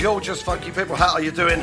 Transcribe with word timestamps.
Gorgeous, 0.00 0.40
funky 0.40 0.70
people. 0.70 0.94
How 0.94 1.14
are 1.14 1.20
you 1.20 1.32
doing? 1.32 1.60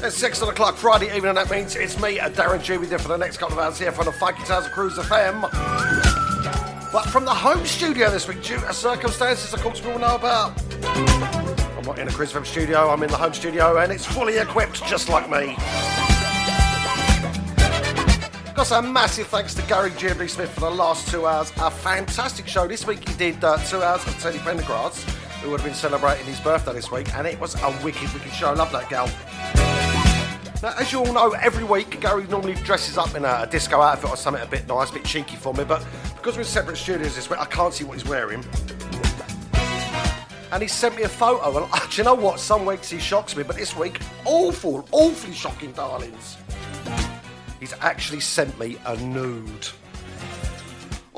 It's 0.00 0.16
6 0.16 0.40
o'clock 0.40 0.76
Friday 0.76 1.06
evening, 1.08 1.26
and 1.26 1.36
that 1.36 1.50
means 1.50 1.76
it's 1.76 2.00
me, 2.00 2.16
Darren 2.16 2.62
G, 2.62 2.78
with 2.78 2.90
you 2.90 2.96
for 2.96 3.08
the 3.08 3.16
next 3.18 3.36
couple 3.36 3.58
of 3.58 3.64
hours 3.64 3.78
here 3.78 3.92
from 3.92 4.06
the 4.06 4.12
Funky 4.12 4.42
Towers 4.44 4.64
of 4.64 4.72
Cruise 4.72 4.96
FM. 4.96 5.42
But 6.90 7.02
from 7.10 7.26
the 7.26 7.34
home 7.34 7.66
studio 7.66 8.10
this 8.10 8.26
week, 8.26 8.42
due 8.42 8.58
to 8.58 8.72
circumstances, 8.72 9.52
of 9.52 9.60
course, 9.60 9.84
we 9.84 9.92
all 9.92 9.98
know 9.98 10.14
about. 10.14 10.58
I'm 11.76 11.84
not 11.84 11.98
in 11.98 12.08
a 12.08 12.10
Cruise 12.10 12.32
FM 12.32 12.46
studio, 12.46 12.88
I'm 12.88 13.02
in 13.02 13.10
the 13.10 13.18
home 13.18 13.34
studio, 13.34 13.76
and 13.76 13.92
it's 13.92 14.06
fully 14.06 14.38
equipped 14.38 14.82
just 14.86 15.10
like 15.10 15.28
me. 15.28 15.56
Got 18.54 18.72
a 18.72 18.82
massive 18.82 19.26
thanks 19.26 19.54
to 19.54 19.62
Gary 19.62 19.90
Ghibli 19.90 20.30
Smith 20.30 20.50
for 20.52 20.60
the 20.60 20.70
last 20.70 21.08
two 21.10 21.26
hours. 21.26 21.52
A 21.58 21.70
fantastic 21.70 22.48
show. 22.48 22.66
This 22.66 22.86
week 22.86 23.06
he 23.06 23.14
did 23.16 23.44
uh, 23.44 23.58
two 23.58 23.82
hours 23.82 24.04
of 24.06 24.18
Teddy 24.20 24.38
Pendergrass, 24.38 25.17
who 25.40 25.50
would 25.50 25.60
have 25.60 25.66
been 25.66 25.74
celebrating 25.74 26.26
his 26.26 26.40
birthday 26.40 26.72
this 26.72 26.90
week, 26.90 27.14
and 27.14 27.26
it 27.26 27.38
was 27.38 27.54
a 27.62 27.70
wicked, 27.84 28.12
wicked 28.12 28.32
show. 28.32 28.48
I 28.48 28.54
love 28.54 28.72
that 28.72 28.88
gal. 28.88 29.06
Now, 30.62 30.74
as 30.76 30.90
you 30.90 30.98
all 30.98 31.12
know, 31.12 31.30
every 31.40 31.62
week 31.62 32.00
Gary 32.00 32.26
normally 32.26 32.54
dresses 32.54 32.98
up 32.98 33.14
in 33.14 33.24
a, 33.24 33.42
a, 33.42 33.46
disco 33.46 33.80
outfit 33.80 34.10
or 34.10 34.16
something 34.16 34.42
a 34.42 34.46
bit 34.46 34.66
nice, 34.66 34.90
a 34.90 34.94
bit 34.94 35.04
cheeky 35.04 35.36
for 35.36 35.54
me, 35.54 35.62
but 35.62 35.86
because 36.16 36.34
we're 36.34 36.40
in 36.40 36.46
separate 36.46 36.76
studios 36.76 37.14
this 37.14 37.30
week, 37.30 37.38
I 37.38 37.44
can't 37.44 37.72
see 37.72 37.84
what 37.84 37.96
he's 37.96 38.08
wearing. 38.08 38.44
And 40.50 40.62
he 40.62 40.68
sent 40.68 40.96
me 40.96 41.02
a 41.02 41.08
photo, 41.08 41.62
and 41.62 41.72
uh, 41.72 41.86
do 41.90 41.96
you 41.96 42.04
know 42.04 42.14
what? 42.14 42.40
Some 42.40 42.66
weeks 42.66 42.90
he 42.90 42.98
shocks 42.98 43.36
me, 43.36 43.44
but 43.44 43.54
this 43.54 43.76
week, 43.76 44.00
awful, 44.24 44.88
awfully 44.90 45.32
shocking, 45.32 45.72
darlings. 45.72 46.36
He's 47.60 47.74
actually 47.74 48.20
sent 48.20 48.58
me 48.58 48.78
a 48.86 48.96
nude. 48.96 49.68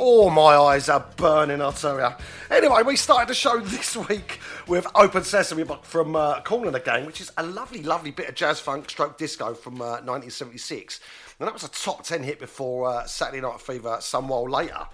Oh, 0.02 0.30
my 0.30 0.56
eyes 0.56 0.88
are 0.88 1.04
burning, 1.16 1.60
I'll 1.60 1.72
tell 1.72 1.98
you. 1.98 2.08
Anyway, 2.50 2.82
we 2.86 2.96
started 2.96 3.28
the 3.28 3.34
show 3.34 3.60
this 3.60 3.94
week 4.08 4.40
with 4.66 4.86
Open 4.94 5.22
Sesame 5.22 5.62
from 5.82 6.16
uh, 6.16 6.40
the 6.40 6.82
Gang, 6.82 7.04
which 7.04 7.20
is 7.20 7.30
a 7.36 7.42
lovely, 7.42 7.82
lovely 7.82 8.10
bit 8.10 8.26
of 8.26 8.34
jazz 8.34 8.58
funk 8.58 8.88
stroke 8.88 9.18
disco 9.18 9.52
from 9.52 9.74
uh, 9.82 10.00
1976. 10.00 11.00
And 11.38 11.46
that 11.46 11.52
was 11.52 11.64
a 11.64 11.68
top 11.68 12.02
10 12.02 12.22
hit 12.22 12.38
before 12.38 12.88
uh, 12.88 13.04
Saturday 13.04 13.42
Night 13.42 13.60
Fever 13.60 13.98
some 14.00 14.28
while 14.28 14.48
later. 14.48 14.86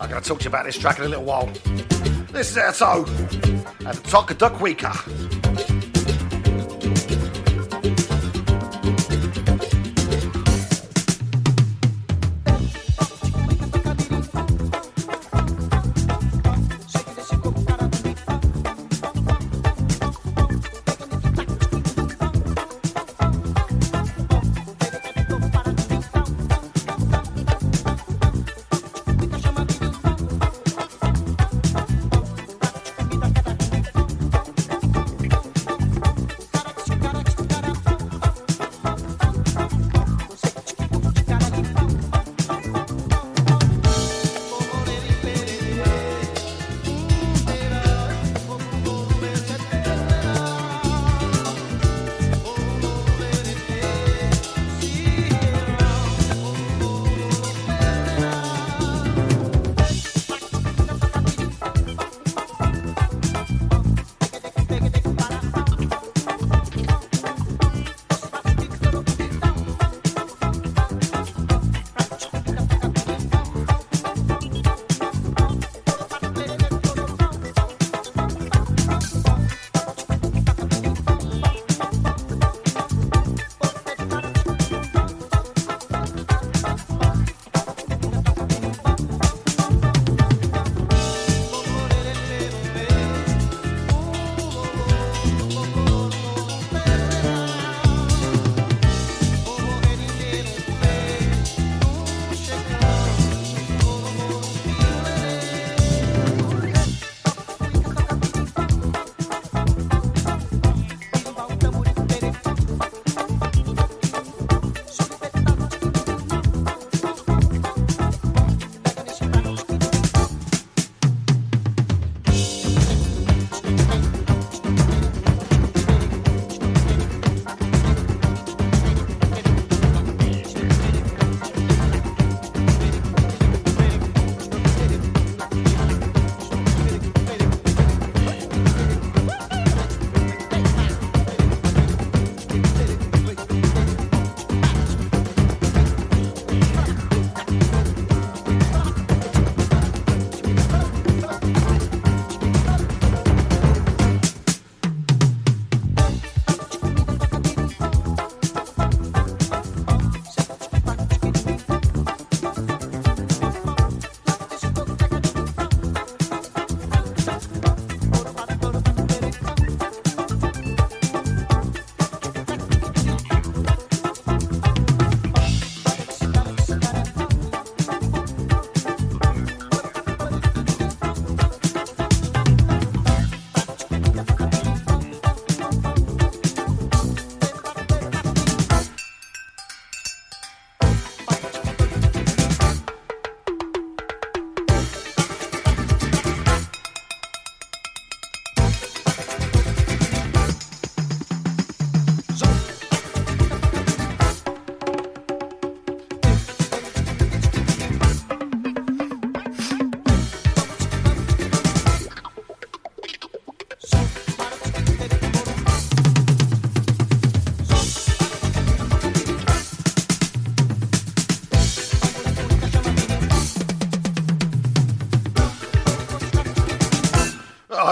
I'm 0.00 0.08
going 0.08 0.22
to 0.22 0.28
talk 0.28 0.38
to 0.38 0.44
you 0.44 0.48
about 0.48 0.64
this 0.64 0.78
track 0.78 1.00
in 1.00 1.06
a 1.06 1.08
little 1.08 1.24
while. 1.24 1.46
This 2.30 2.52
is 2.52 2.56
Erto 2.56 3.04
and 3.84 3.98
the 3.98 4.08
Talk 4.08 4.38
Duck 4.38 4.60
Weaker. 4.60 4.92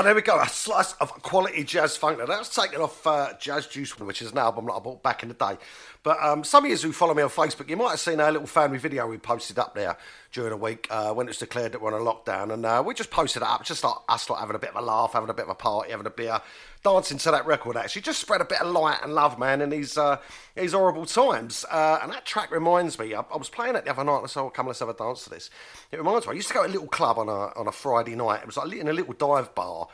There 0.07 0.15
we 0.15 0.23
go. 0.23 0.41
A 0.41 0.49
slice 0.49 0.93
of 0.95 1.11
quality 1.23 1.65
jazz 1.65 1.97
funk. 1.97 2.19
Now, 2.19 2.27
that's 2.27 2.55
taken 2.55 2.81
off 2.81 3.05
uh, 3.05 3.33
Jazz 3.41 3.67
Juice, 3.67 3.99
which 3.99 4.23
is 4.23 4.31
an 4.31 4.39
album 4.39 4.67
that 4.67 4.75
I 4.75 4.79
bought 4.79 5.03
back 5.03 5.25
in 5.25 5.29
the 5.29 5.35
day. 5.35 5.59
But 6.05 6.23
um, 6.23 6.45
some 6.45 6.65
of 6.65 6.71
you 6.71 6.77
who 6.77 6.93
follow 6.93 7.13
me 7.13 7.25
on 7.25 7.29
Facebook, 7.29 7.69
you 7.69 7.77
might 7.77 7.91
have 7.91 7.99
seen 7.99 8.21
our 8.21 8.31
little 8.31 8.47
family 8.47 8.79
video 8.79 9.09
we 9.09 9.19
posted 9.19 9.59
up 9.59 9.75
there 9.75 9.97
during 10.37 10.51
the 10.51 10.57
week 10.57 10.87
uh, 10.91 11.15
when 11.15 11.27
it 11.27 11.31
was 11.31 11.39
declared 11.39 11.73
that 11.73 11.81
we're 11.81 11.95
on 11.95 11.99
a 11.99 12.05
lockdown. 12.05 12.53
And 12.53 12.67
uh, 12.67 12.83
we 12.85 12.93
just 12.93 13.11
posted 13.11 13.41
it 13.41 13.49
up, 13.49 13.65
just 13.65 13.83
like 13.83 13.95
us 14.07 14.29
like 14.29 14.39
having 14.39 14.55
a 14.55 14.59
bit 14.59 14.69
of 14.69 14.77
a 14.77 14.83
laugh, 14.83 15.15
having 15.15 15.31
a 15.31 15.35
bit 15.35 15.47
of 15.47 15.49
a 15.49 15.55
party, 15.55 15.91
having 15.93 16.05
a 16.05 16.11
beer, 16.11 16.43
dancing 16.85 17.17
to 17.17 17.31
that 17.31 17.47
record, 17.47 17.75
actually. 17.75 18.03
Just 18.03 18.21
spread 18.21 18.43
a 18.43 18.45
bit 18.45 18.61
of 18.61 18.71
light 18.71 18.99
and 19.03 19.15
love, 19.15 19.39
man, 19.39 19.63
in 19.63 19.71
these, 19.71 19.97
uh, 19.97 20.19
these 20.55 20.75
horrible 20.75 21.07
times. 21.07 21.65
Uh, 21.71 22.01
and 22.03 22.13
that 22.13 22.27
track 22.27 22.51
reminds 22.51 22.99
me, 22.99 23.15
I, 23.15 23.25
I, 23.33 23.37
was 23.39 23.49
playing 23.49 23.77
it 23.77 23.87
the 23.87 23.91
other 23.91 24.05
night 24.05 24.19
and 24.19 24.25
I 24.25 24.29
said, 24.29 24.41
oh, 24.41 24.51
come, 24.51 24.67
let's 24.67 24.81
have 24.81 24.91
a 24.91 24.95
dance 24.95 25.25
to 25.25 25.31
this. 25.31 25.49
It 25.91 25.97
reminds 25.97 26.27
me, 26.27 26.33
I 26.33 26.37
used 26.37 26.49
to 26.49 26.55
go 26.55 26.65
to 26.65 26.69
a 26.69 26.71
little 26.71 26.87
club 26.87 27.19
on 27.19 27.31
a, 27.31 27.59
on 27.59 27.67
a 27.67 27.73
Friday 27.73 28.15
night. 28.15 28.41
It 28.41 28.47
was 28.47 28.59
like 28.59 28.71
in 28.75 28.89
a 28.89 28.93
little 28.93 29.15
dive 29.15 29.55
bar 29.55 29.89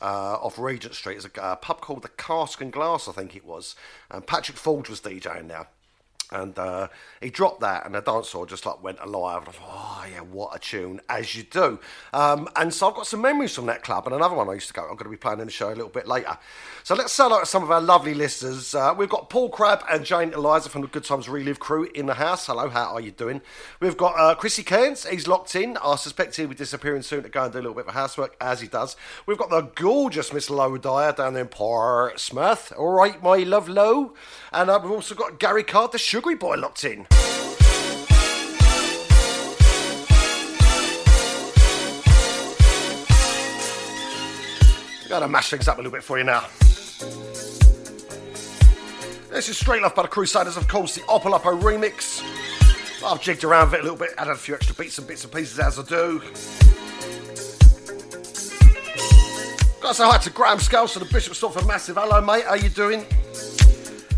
uh, 0.00 0.34
off 0.34 0.60
Regent 0.60 0.94
Street. 0.94 1.16
It's 1.16 1.26
a, 1.26 1.40
a, 1.42 1.56
pub 1.56 1.80
called 1.80 2.02
the 2.02 2.08
Cask 2.10 2.60
and 2.60 2.72
Glass, 2.72 3.08
I 3.08 3.12
think 3.12 3.34
it 3.34 3.44
was. 3.44 3.74
And 4.12 4.24
Patrick 4.24 4.58
Forge 4.58 4.88
was 4.88 5.00
DJing 5.00 5.48
there 5.48 5.66
and 6.30 6.58
uh, 6.58 6.88
he 7.20 7.30
dropped 7.30 7.60
that, 7.60 7.86
and 7.86 7.94
the 7.94 8.00
dance 8.00 8.28
floor 8.28 8.46
just 8.46 8.66
like 8.66 8.82
went 8.82 8.98
alive. 9.00 9.40
And 9.40 9.48
I 9.48 9.52
thought, 9.52 9.68
oh 9.68 10.06
yeah, 10.10 10.20
what 10.20 10.54
a 10.54 10.58
tune, 10.58 11.00
as 11.08 11.34
you 11.34 11.44
do. 11.44 11.78
Um, 12.12 12.48
and 12.56 12.72
so 12.72 12.88
I've 12.88 12.94
got 12.94 13.06
some 13.06 13.20
memories 13.20 13.54
from 13.54 13.66
that 13.66 13.82
club, 13.82 14.06
and 14.06 14.14
another 14.14 14.34
one 14.34 14.48
I 14.48 14.54
used 14.54 14.68
to 14.68 14.74
go. 14.74 14.82
I'm 14.82 14.88
going 14.88 15.04
to 15.04 15.10
be 15.10 15.16
playing 15.16 15.40
in 15.40 15.46
the 15.46 15.52
show 15.52 15.68
a 15.68 15.70
little 15.70 15.88
bit 15.88 16.06
later. 16.06 16.36
So 16.88 16.94
let's 16.94 17.12
sell 17.12 17.34
out 17.34 17.46
some 17.46 17.62
of 17.62 17.70
our 17.70 17.82
lovely 17.82 18.14
listeners. 18.14 18.74
Uh, 18.74 18.94
we've 18.96 19.10
got 19.10 19.28
Paul 19.28 19.50
Crabb 19.50 19.84
and 19.90 20.06
Jane 20.06 20.32
Eliza 20.32 20.70
from 20.70 20.80
the 20.80 20.86
Good 20.86 21.04
Times 21.04 21.28
Relive 21.28 21.60
crew 21.60 21.86
in 21.94 22.06
the 22.06 22.14
house. 22.14 22.46
Hello, 22.46 22.70
how 22.70 22.94
are 22.94 23.00
you 23.02 23.10
doing? 23.10 23.42
We've 23.78 23.94
got 23.94 24.18
uh, 24.18 24.34
Chrissy 24.34 24.62
Cairns. 24.62 25.04
He's 25.04 25.28
locked 25.28 25.54
in. 25.54 25.76
I 25.84 25.96
suspect 25.96 26.36
he'll 26.36 26.48
be 26.48 26.54
disappearing 26.54 27.02
soon 27.02 27.24
to 27.24 27.28
go 27.28 27.44
and 27.44 27.52
do 27.52 27.58
a 27.58 27.60
little 27.60 27.74
bit 27.74 27.88
of 27.88 27.92
housework, 27.92 28.38
as 28.40 28.62
he 28.62 28.68
does. 28.68 28.96
We've 29.26 29.36
got 29.36 29.50
the 29.50 29.70
gorgeous 29.74 30.32
Miss 30.32 30.48
Low 30.48 30.78
Dyer 30.78 31.12
down 31.12 31.34
there 31.34 31.42
in 31.42 31.50
Portsmouth. 31.50 32.72
All 32.74 32.94
right, 32.94 33.22
my 33.22 33.36
love, 33.36 33.68
Low. 33.68 34.14
And 34.50 34.70
uh, 34.70 34.80
we've 34.82 34.90
also 34.90 35.14
got 35.14 35.38
Gary 35.38 35.64
Card, 35.64 35.92
the 35.92 35.98
sugary 35.98 36.36
boy, 36.36 36.56
locked 36.56 36.84
in. 36.84 37.06
Gotta 45.10 45.28
mash 45.28 45.50
things 45.50 45.68
up 45.68 45.76
a 45.76 45.80
little 45.80 45.92
bit 45.92 46.02
for 46.02 46.16
you 46.16 46.24
now. 46.24 46.46
This 49.38 49.50
is 49.50 49.56
Straight 49.56 49.82
Love 49.82 49.94
by 49.94 50.02
the 50.02 50.08
Crusaders, 50.08 50.56
of 50.56 50.66
course, 50.66 50.96
the 50.96 51.00
Opolopo 51.02 51.56
remix. 51.62 52.24
I've 53.04 53.20
jigged 53.20 53.44
around 53.44 53.72
it 53.72 53.78
a 53.78 53.82
little 53.84 53.96
bit, 53.96 54.10
added 54.18 54.32
a 54.32 54.34
few 54.34 54.56
extra 54.56 54.74
beats 54.74 54.98
and 54.98 55.06
bits 55.06 55.22
and 55.22 55.32
pieces 55.32 55.60
as 55.60 55.78
I 55.78 55.84
do. 55.84 56.18
Got 59.80 59.90
to 59.90 59.94
say 59.94 60.04
hi 60.04 60.18
to 60.18 60.30
Graham 60.30 60.58
Scales 60.58 60.94
to 60.94 60.98
the 60.98 61.04
Bishop 61.04 61.34
Stortford 61.34 61.68
Massive. 61.68 61.98
Hello, 62.00 62.20
mate, 62.20 62.46
how 62.46 62.54
you 62.54 62.68
doing? 62.68 63.06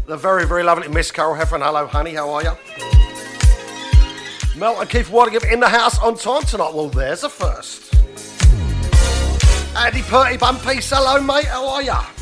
The 0.06 0.16
very, 0.16 0.46
very 0.46 0.62
lovely 0.62 0.88
Miss 0.88 1.12
Carol 1.12 1.34
Heffron. 1.34 1.62
Hello, 1.62 1.86
honey, 1.86 2.14
how 2.14 2.30
are 2.30 2.42
you? 2.42 2.52
Mel 4.58 4.80
and 4.80 4.88
Keith 4.88 5.10
Waddingham 5.10 5.52
in 5.52 5.60
the 5.60 5.68
house 5.68 5.98
on 5.98 6.16
time 6.16 6.44
tonight. 6.44 6.72
Well, 6.72 6.88
there's 6.88 7.24
a 7.24 7.28
first. 7.28 7.94
Andy 9.76 10.00
Purty 10.00 10.38
Bum 10.38 10.58
Peace. 10.60 10.88
Hello, 10.88 11.20
mate, 11.20 11.44
how 11.44 11.68
are 11.68 11.82
you? 11.82 12.19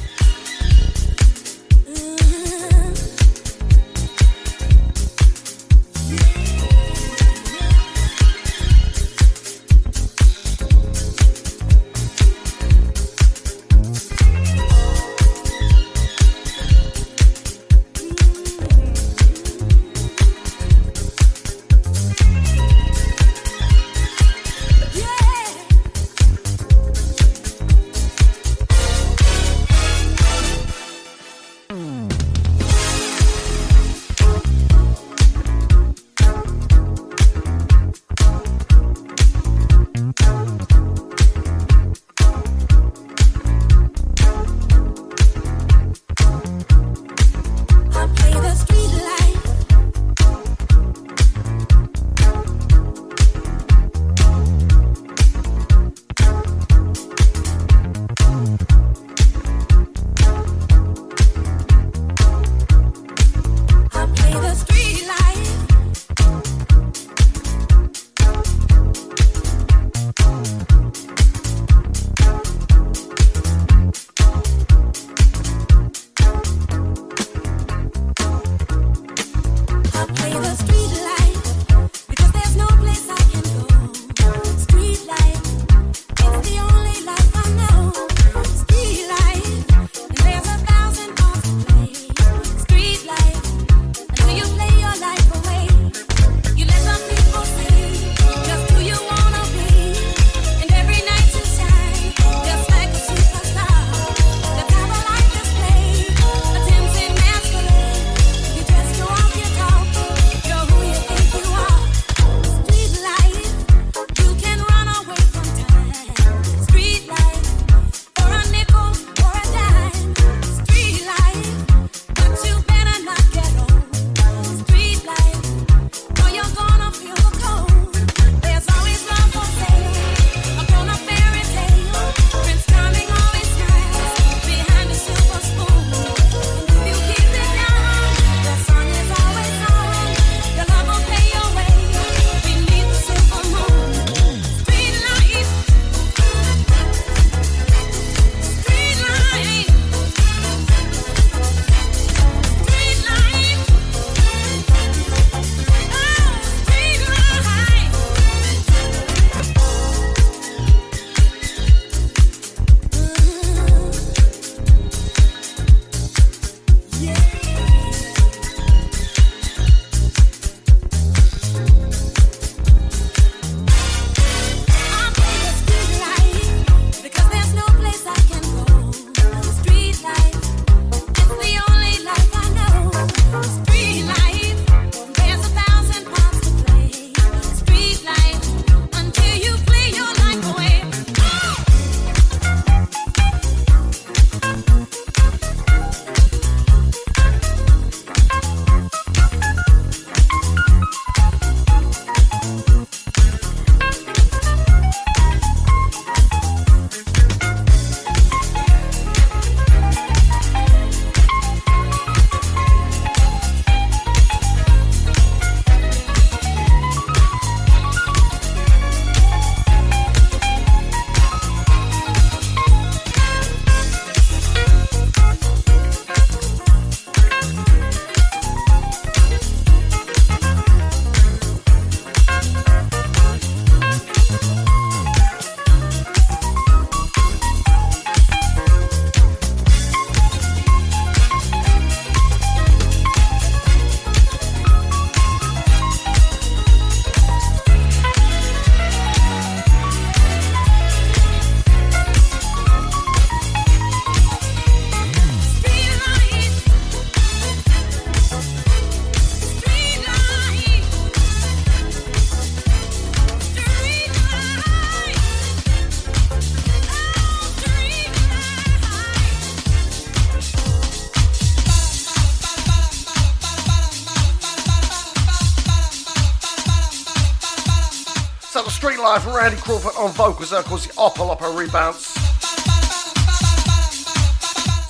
Randy 279.49 279.63
Crawford 279.63 279.93
on 279.97 280.11
vocals, 280.11 280.53
of 280.53 280.63
course 280.67 280.87
the 280.87 280.93
Opolopo 280.93 281.59
rebounds. 281.59 282.05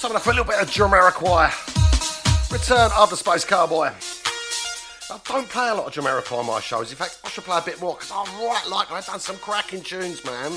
Something 0.01 0.19
for 0.19 0.31
a 0.31 0.33
little 0.33 0.45
bit 0.45 0.61
of 0.61 0.69
Jamiroquai. 0.69 2.51
Return 2.51 2.91
of 2.99 3.09
the 3.09 3.17
Space 3.17 3.45
Cowboy. 3.45 3.87
I 3.87 5.21
don't 5.29 5.49
play 5.49 5.69
a 5.69 5.75
lot 5.77 5.87
of 5.87 5.93
Jamiroquai 5.93 6.41
on 6.41 6.47
my 6.47 6.59
shows. 6.59 6.91
In 6.91 6.97
fact, 6.97 7.21
I 7.25 7.29
should 7.29 7.45
play 7.45 7.57
a 7.57 7.61
bit 7.61 7.81
more 7.81 7.95
because 7.95 8.11
I 8.11 8.25
right 8.45 8.69
like 8.69 8.91
I've 8.91 9.07
done 9.07 9.21
some 9.21 9.37
cracking 9.37 9.83
tunes, 9.83 10.25
man. 10.25 10.51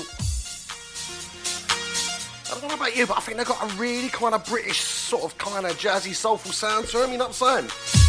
I 2.50 2.58
don't 2.58 2.70
know 2.70 2.74
about 2.74 2.96
you, 2.96 3.06
but 3.06 3.18
I 3.18 3.20
think 3.20 3.38
they've 3.38 3.46
got 3.46 3.62
a 3.62 3.76
really 3.76 4.08
kind 4.08 4.34
of 4.34 4.44
British, 4.46 4.80
sort 4.80 5.22
of 5.22 5.38
kind 5.38 5.64
of 5.64 5.78
jazzy, 5.78 6.12
soulful 6.12 6.50
sound 6.50 6.88
to 6.88 6.98
them, 6.98 7.12
you 7.12 7.18
know 7.18 7.28
what 7.28 7.40
I'm 7.40 7.68
saying? 7.68 8.01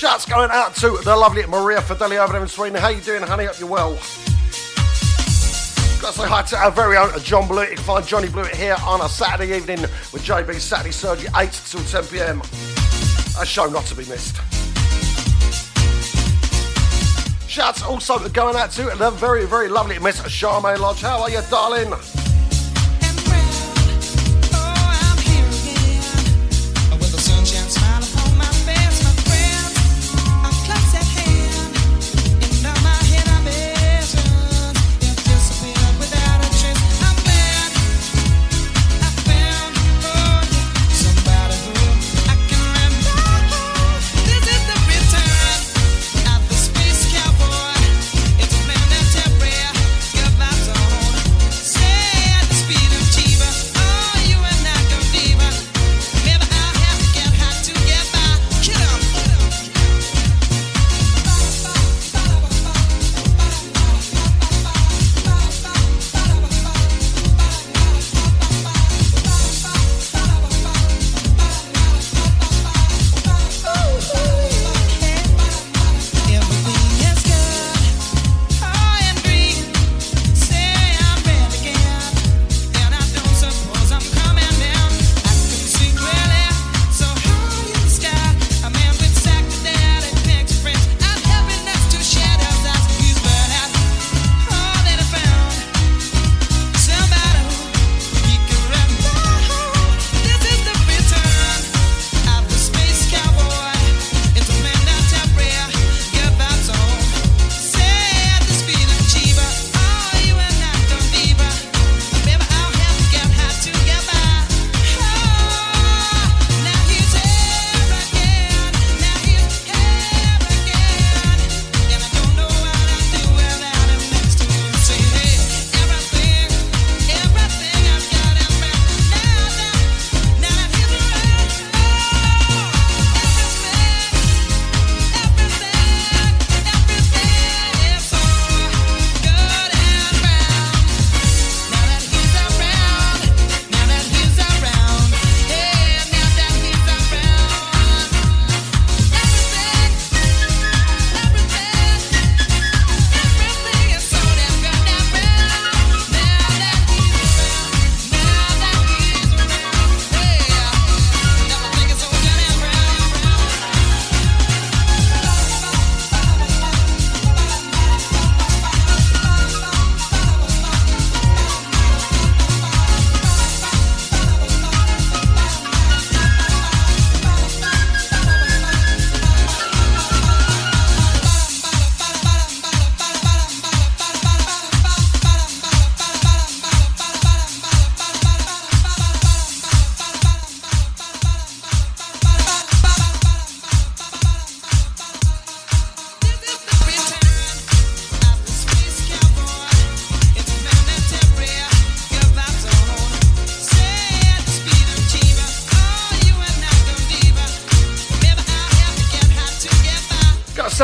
Shouts 0.00 0.24
going 0.24 0.50
out 0.50 0.74
to 0.76 0.98
the 1.04 1.14
lovely 1.14 1.44
Maria 1.44 1.80
Fideli 1.80 2.16
over 2.16 2.32
there 2.32 2.40
in 2.40 2.48
Sweden. 2.48 2.80
How 2.80 2.88
you 2.88 3.02
doing, 3.02 3.20
honey? 3.20 3.44
Hope 3.44 3.60
you're 3.60 3.68
well. 3.68 3.90
Gotta 6.00 6.16
say 6.16 6.26
hi 6.26 6.40
to 6.40 6.56
our 6.56 6.70
very 6.70 6.96
own 6.96 7.10
John 7.20 7.46
Blewett. 7.46 7.68
You 7.68 7.76
can 7.76 7.84
find 7.84 8.06
Johnny 8.06 8.30
Blewett 8.30 8.56
here 8.56 8.76
on 8.86 9.02
a 9.02 9.10
Saturday 9.10 9.54
evening 9.54 9.82
with 10.10 10.24
JB 10.24 10.58
Saturday 10.58 10.90
Surgery, 10.90 11.28
8 11.36 11.52
till 11.66 11.84
10 11.84 12.04
pm. 12.04 12.40
A 13.38 13.44
show 13.44 13.66
not 13.66 13.84
to 13.84 13.94
be 13.94 14.06
missed. 14.06 14.36
Shouts 17.46 17.82
also 17.82 18.26
going 18.30 18.56
out 18.56 18.70
to 18.70 18.84
the 18.84 19.10
very, 19.10 19.44
very 19.44 19.68
lovely 19.68 19.98
Miss 19.98 20.18
Charmaine 20.22 20.78
Lodge. 20.78 21.02
How 21.02 21.20
are 21.20 21.28
you, 21.28 21.42
darling? 21.50 21.92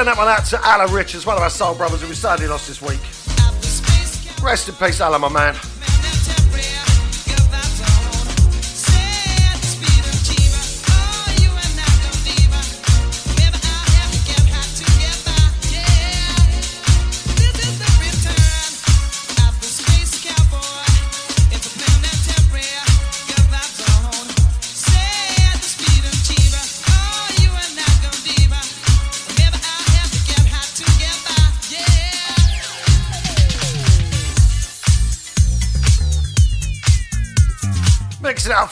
That 0.06 0.16
one 0.16 0.28
out 0.28 0.44
to 0.46 0.60
Alan 0.64 0.92
Richards, 0.92 1.26
one 1.26 1.36
of 1.36 1.42
our 1.42 1.50
soul 1.50 1.74
brothers 1.74 2.00
who 2.00 2.08
we 2.08 2.14
sadly 2.14 2.46
lost 2.46 2.68
this 2.68 2.80
week. 2.80 3.00
Rest 4.42 4.68
in 4.68 4.74
peace, 4.74 5.00
Alan, 5.00 5.20
my 5.20 5.28
man. 5.28 5.75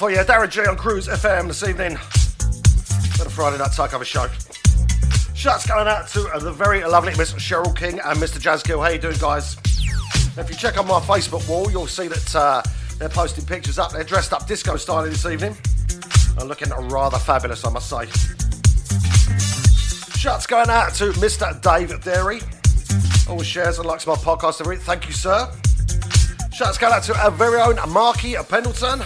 For 0.05 0.11
you. 0.11 0.19
Darren 0.19 0.51
G 0.51 0.61
on 0.67 0.77
Cruise 0.77 1.09
FM 1.09 1.47
this 1.47 1.67
evening. 1.67 1.97
For 1.97 3.25
the 3.25 3.31
Friday 3.31 3.57
night 3.57 3.71
takeover 3.71 4.05
show. 4.05 4.27
Shouts 5.35 5.67
going 5.67 5.89
out 5.89 6.09
to 6.09 6.29
the 6.41 6.53
very 6.53 6.85
lovely 6.85 7.17
Miss 7.17 7.33
Cheryl 7.33 7.75
King 7.75 8.01
and 8.05 8.19
Mr. 8.19 8.39
Jazzkill. 8.39 8.81
How 8.81 8.91
are 8.91 8.93
you 8.93 8.99
doing, 8.99 9.17
guys? 9.19 9.57
If 10.37 10.51
you 10.51 10.57
check 10.57 10.77
on 10.77 10.87
my 10.87 11.01
Facebook 11.01 11.49
wall, 11.49 11.71
you'll 11.71 11.87
see 11.87 12.09
that 12.09 12.37
uh, 12.37 12.63
they're 12.99 13.09
posting 13.09 13.47
pictures 13.47 13.79
up. 13.79 13.93
They're 13.93 14.05
dressed 14.05 14.35
up 14.35 14.47
disco 14.47 14.77
style 14.77 15.05
this 15.05 15.25
evening. 15.25 15.57
And 16.39 16.51
looking 16.51 16.69
rather 16.69 17.19
fabulous, 17.19 17.65
I 17.65 17.71
must 17.71 17.89
say. 17.89 18.05
Shouts 20.19 20.47
going 20.47 20.69
out 20.69 20.93
to 20.97 21.13
Mr. 21.13 21.59
Dave 21.63 21.99
Derry. 22.05 22.41
Always 23.27 23.47
shares 23.47 23.79
and 23.79 23.89
likes 23.89 24.07
my 24.07 24.17
podcast 24.17 24.61
every 24.61 24.77
week. 24.77 24.85
Thank 24.85 25.07
you, 25.07 25.15
sir. 25.15 25.51
Shouts 26.53 26.77
going 26.77 26.93
out 26.93 27.05
to 27.05 27.17
our 27.25 27.31
very 27.31 27.59
own 27.59 27.79
Marky 27.91 28.35
Pendleton. 28.51 29.01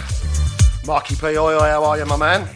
Marky 0.89 1.15
P, 1.15 1.37
oi, 1.37 1.53
oi, 1.53 1.59
how 1.59 1.83
are 1.83 1.99
you, 1.99 2.05
my 2.07 2.17
man? 2.17 2.49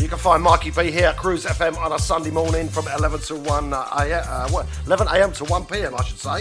You 0.00 0.08
can 0.08 0.16
find 0.16 0.42
Marky 0.42 0.70
B 0.70 0.90
here 0.90 1.08
at 1.08 1.18
Cruise 1.18 1.44
FM 1.44 1.76
on 1.76 1.92
a 1.92 1.98
Sunday 1.98 2.30
morning 2.30 2.68
from 2.68 2.88
11 2.88 3.20
to 3.20 3.36
1 3.36 3.74
uh, 3.74 3.84
a.m. 3.98 4.24
Uh, 4.26 4.64
11 4.86 5.08
a.m. 5.08 5.32
to 5.32 5.44
1 5.44 5.66
p.m. 5.66 5.94
I 5.94 6.02
should 6.04 6.18
say, 6.18 6.40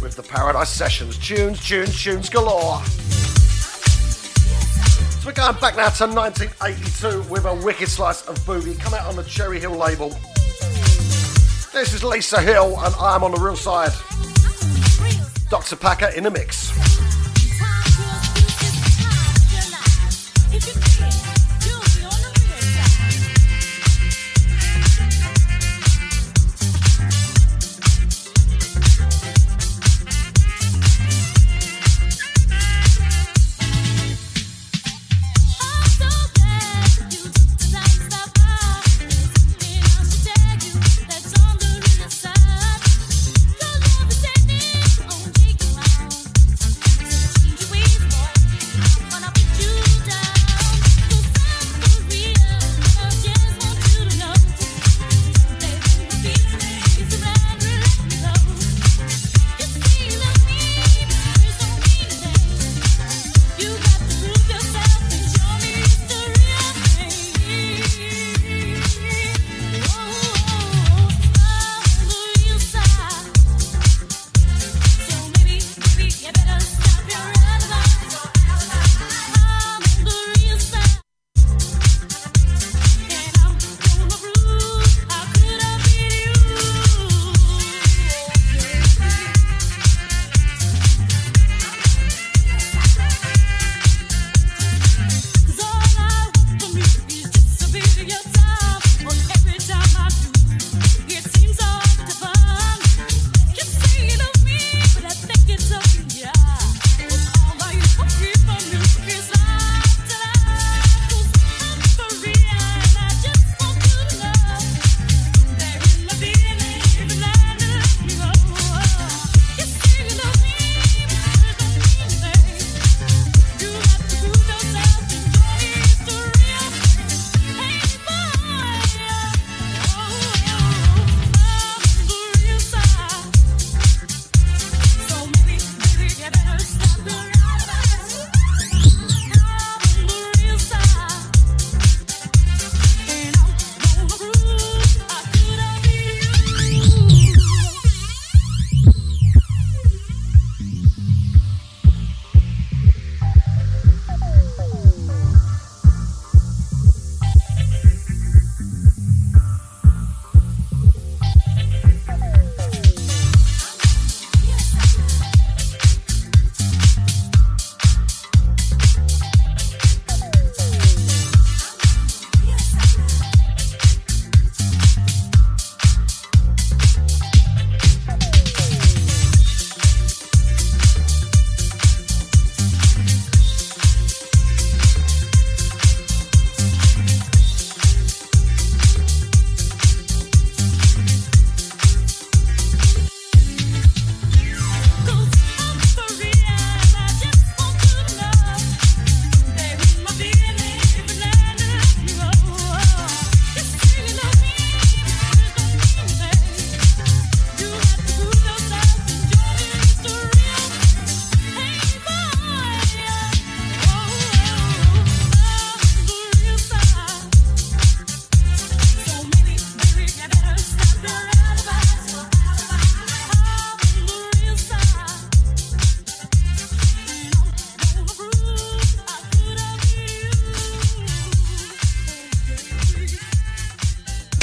with 0.00 0.14
the 0.14 0.22
Paradise 0.22 0.68
Sessions. 0.68 1.18
Tunes, 1.18 1.66
tunes, 1.66 2.00
tunes 2.00 2.28
galore. 2.30 2.80
So 5.18 5.26
we're 5.26 5.32
going 5.32 5.58
back 5.58 5.74
now 5.74 5.88
to 5.88 6.06
1982 6.14 7.28
with 7.28 7.44
a 7.46 7.54
wicked 7.56 7.88
slice 7.88 8.22
of 8.28 8.38
boogie. 8.46 8.78
Come 8.78 8.94
out 8.94 9.08
on 9.08 9.16
the 9.16 9.24
Cherry 9.24 9.58
Hill 9.58 9.74
label. 9.74 10.10
This 11.72 11.92
is 11.92 12.04
Lisa 12.04 12.40
Hill, 12.40 12.78
and 12.78 12.94
I'm 13.00 13.24
on 13.24 13.32
the 13.32 13.40
real 13.40 13.56
side. 13.56 13.90
Dr. 15.50 15.74
Packer 15.74 16.16
in 16.16 16.22
the 16.22 16.30
mix. 16.30 16.95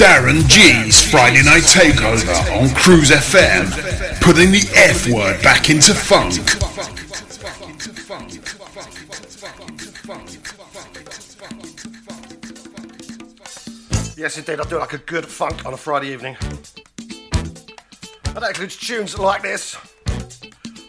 Darren 0.04 0.46
G's 0.48 1.10
Friday 1.10 1.42
Night 1.42 1.62
Takeover 1.62 2.60
on 2.60 2.68
Cruise 2.74 3.08
FM, 3.10 3.70
putting 4.20 4.52
the 4.52 4.60
F 4.74 5.08
word 5.08 5.42
back 5.42 5.70
into 5.70 5.94
funk. 5.94 6.34
Yes, 14.18 14.36
indeed, 14.36 14.60
I 14.60 14.64
do 14.64 14.78
like 14.78 14.92
a 14.92 14.98
good 14.98 15.24
funk 15.24 15.64
on 15.64 15.72
a 15.72 15.78
Friday 15.78 16.12
evening. 16.12 16.36
And 18.26 18.36
that 18.36 18.48
includes 18.48 18.76
tunes 18.76 19.18
like 19.18 19.40
this 19.40 19.74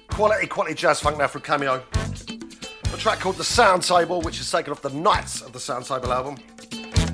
quality, 0.10 0.46
quality 0.48 0.76
jazz 0.76 1.00
funk 1.00 1.18
now 1.18 1.28
from 1.28 1.42
Cameo. 1.42 1.82
A 2.94 2.98
track 2.98 3.22
called 3.22 3.38
The 3.38 3.46
Sound 3.46 3.84
Table, 3.84 4.20
which 4.24 4.42
is 4.42 4.52
taken 4.52 4.74
off 4.74 4.82
the 4.82 4.90
Knights 4.90 5.40
of 5.42 5.54
the 5.54 5.60
Sound 5.62 5.86
Table 5.86 6.12
album. 6.12 6.36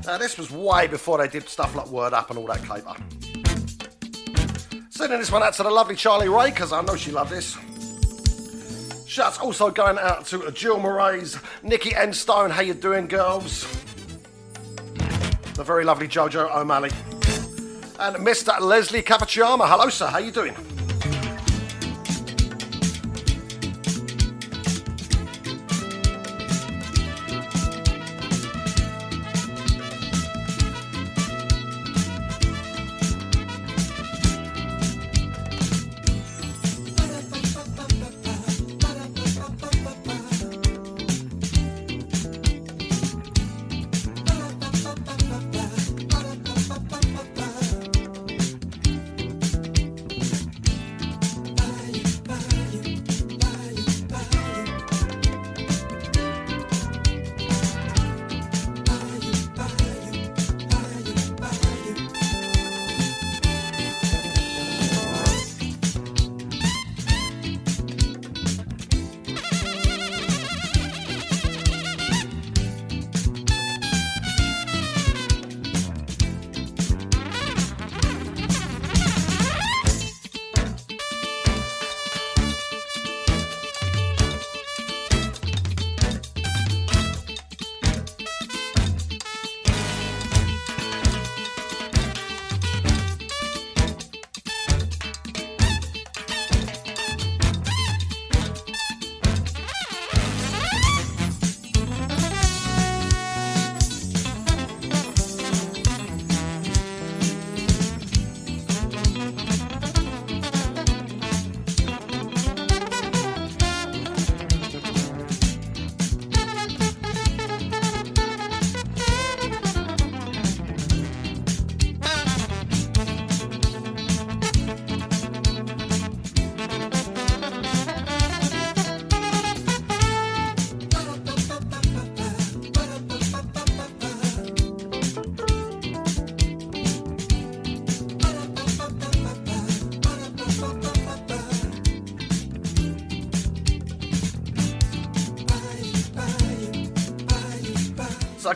Now, 0.06 0.18
this 0.18 0.38
was 0.38 0.50
way 0.50 0.88
before 0.88 1.20
they 1.20 1.28
did 1.28 1.48
stuff 1.48 1.76
like 1.76 1.88
Word 1.88 2.14
Up 2.14 2.30
and 2.30 2.40
all 2.40 2.48
that 2.48 2.64
caper. 2.64 2.96
Sending 4.90 5.20
this 5.20 5.32
one 5.32 5.44
out 5.44 5.54
to 5.54 5.64
the 5.64 5.70
lovely 5.70 5.96
Charlie 5.96 6.28
Ray, 6.28 6.50
because 6.50 6.74
I 6.74 6.82
know 6.82 6.96
she 6.96 7.12
loved 7.12 7.32
this. 7.32 7.58
Shouts 9.08 9.38
also 9.40 9.70
going 9.70 9.98
out 10.00 10.26
to 10.28 10.52
Jill 10.52 10.80
Murray's, 10.80 11.38
Nikki 11.64 11.92
Enstone, 11.92 12.50
how 12.50 12.62
you 12.62 12.74
doing, 12.74 13.08
girls? 13.08 13.64
The 15.54 15.64
very 15.64 15.84
lovely 15.84 16.08
Jojo 16.08 16.50
O'Malley. 16.56 16.92
And 18.00 18.16
Mr. 18.26 18.60
Leslie 18.60 19.04
Capacciama. 19.04 19.68
Hello, 19.68 19.90
sir. 19.90 20.08
How 20.08 20.18
you 20.18 20.32
doing? 20.32 20.56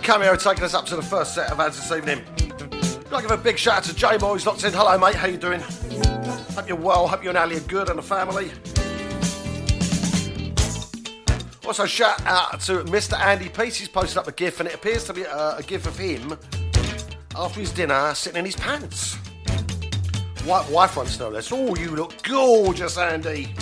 Cameo 0.06 0.36
taking 0.36 0.64
us 0.64 0.76
up 0.76 0.86
to 0.86 0.96
the 0.96 1.02
first 1.02 1.34
set 1.34 1.52
of 1.52 1.60
ads 1.60 1.78
this 1.78 1.92
evening. 1.92 2.24
I'd 2.40 3.12
like 3.12 3.24
to 3.24 3.30
give 3.30 3.32
a 3.32 3.44
big 3.44 3.58
shout 3.58 3.78
out 3.78 3.84
to 3.86 3.96
Jay 3.96 4.18
Boy 4.18 4.34
who's 4.34 4.46
locked 4.46 4.64
in. 4.64 4.72
Hello 4.72 4.96
mate, 5.00 5.16
how 5.16 5.26
you 5.26 5.36
doing? 5.36 5.62
Hope 5.62 6.68
you're 6.68 6.78
well, 6.78 7.08
hope 7.08 7.24
you 7.24 7.30
and 7.30 7.38
Ali 7.40 7.58
are 7.58 7.62
good 7.62 7.90
and 7.90 7.98
the 7.98 8.04
family. 8.04 8.52
Also 11.66 11.88
shout 11.88 12.24
out 12.28 12.62
to 12.62 12.84
Mr. 12.84 13.20
Andy 13.20 13.50
Peace, 13.50 13.78
he's 13.78 13.88
posted 13.88 14.20
up 14.20 14.28
a 14.28 14.32
GIF 14.32 14.60
and 14.60 14.70
it 14.70 14.76
appears 14.76 15.06
to 15.06 15.14
be 15.14 15.24
a, 15.24 15.56
a 15.58 15.64
GIF 15.66 15.88
of 15.88 15.98
him 15.98 16.38
after 17.36 17.60
his 17.60 17.72
dinner 17.72 18.14
sitting 18.14 18.38
in 18.38 18.46
his 18.46 18.56
pants. 18.56 19.16
White 20.46 20.70
wife 20.70 20.98
wants 20.98 21.18
to 21.18 21.24
know 21.24 21.32
this. 21.32 21.52
Oh, 21.52 21.76
you 21.76 21.96
look 21.96 22.22
gorgeous, 22.22 23.00
Andy. 23.00 23.56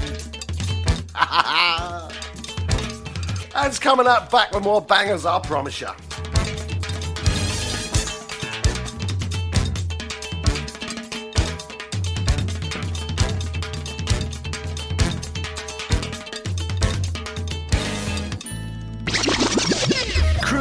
And's 3.56 3.80
coming 3.80 4.08
up 4.08 4.30
back 4.30 4.52
with 4.52 4.66
more 4.66 4.82
bangers, 4.82 5.26
I 5.26 5.40
promise 5.40 5.80
you. 5.80 5.88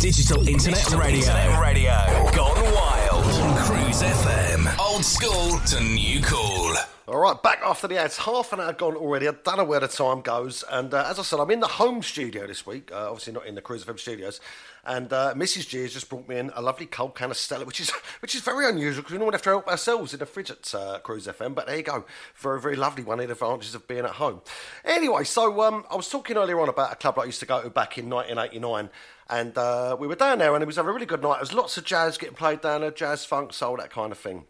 Digital 0.00 0.48
Internet 0.48 0.90
Radio. 0.92 1.20
Internet 1.20 1.60
radio. 1.60 2.30
Gone 2.34 2.74
wild. 2.74 3.24
On 3.24 3.56
Cruise 3.58 4.02
FM. 4.02 4.78
Old 4.78 5.04
school 5.04 5.58
to 5.66 5.80
new 5.82 6.20
cool. 6.22 6.74
All 7.10 7.18
right, 7.18 7.42
back 7.42 7.60
after 7.64 7.88
the 7.88 7.98
ads. 7.98 8.18
Half 8.18 8.52
an 8.52 8.60
hour 8.60 8.72
gone 8.72 8.94
already. 8.94 9.26
I 9.26 9.32
don't 9.32 9.56
know 9.56 9.64
where 9.64 9.80
the 9.80 9.88
time 9.88 10.20
goes. 10.20 10.62
And 10.70 10.94
uh, 10.94 11.06
as 11.10 11.18
I 11.18 11.22
said, 11.22 11.40
I'm 11.40 11.50
in 11.50 11.58
the 11.58 11.66
home 11.66 12.02
studio 12.02 12.46
this 12.46 12.64
week. 12.64 12.92
Uh, 12.92 13.10
obviously, 13.10 13.32
not 13.32 13.46
in 13.46 13.56
the 13.56 13.60
Cruise 13.60 13.84
FM 13.84 13.98
studios. 13.98 14.40
And 14.84 15.12
uh, 15.12 15.34
Mrs. 15.34 15.68
G 15.68 15.82
has 15.82 15.92
just 15.92 16.08
brought 16.08 16.28
me 16.28 16.38
in 16.38 16.52
a 16.54 16.62
lovely 16.62 16.86
cold 16.86 17.16
can 17.16 17.32
of 17.32 17.36
Stella, 17.36 17.64
which 17.64 17.80
is 17.80 17.90
which 18.20 18.36
is 18.36 18.42
very 18.42 18.68
unusual 18.68 19.02
because 19.02 19.12
we 19.12 19.18
normally 19.18 19.34
have 19.34 19.42
to 19.42 19.50
help 19.50 19.66
ourselves 19.66 20.12
in 20.12 20.20
the 20.20 20.26
fridge 20.26 20.52
at 20.52 20.72
uh, 20.72 21.00
Cruise 21.00 21.26
FM. 21.26 21.54
But 21.54 21.66
there 21.66 21.76
you 21.76 21.82
go, 21.82 22.04
very 22.36 22.60
very 22.60 22.76
lovely 22.76 23.02
one. 23.02 23.18
The 23.18 23.24
advantages 23.24 23.74
of 23.74 23.88
being 23.88 24.04
at 24.04 24.12
home. 24.12 24.40
Anyway, 24.84 25.24
so 25.24 25.62
um, 25.62 25.84
I 25.90 25.96
was 25.96 26.08
talking 26.08 26.36
earlier 26.36 26.60
on 26.60 26.68
about 26.68 26.92
a 26.92 26.96
club 26.96 27.18
I 27.18 27.24
used 27.24 27.40
to 27.40 27.46
go 27.46 27.60
to 27.60 27.70
back 27.70 27.98
in 27.98 28.08
1989. 28.08 28.88
And 29.30 29.56
uh, 29.56 29.96
we 29.98 30.08
were 30.08 30.16
down 30.16 30.40
there, 30.40 30.52
and 30.54 30.62
it 30.62 30.66
was 30.66 30.74
having 30.74 30.90
a 30.90 30.92
really 30.92 31.06
good 31.06 31.22
night. 31.22 31.34
There 31.34 31.40
was 31.40 31.54
lots 31.54 31.76
of 31.76 31.84
jazz 31.84 32.18
getting 32.18 32.34
played 32.34 32.62
down 32.62 32.80
there, 32.80 32.90
jazz, 32.90 33.24
funk, 33.24 33.52
soul, 33.52 33.76
that 33.76 33.90
kind 33.90 34.10
of 34.10 34.18
thing. 34.18 34.44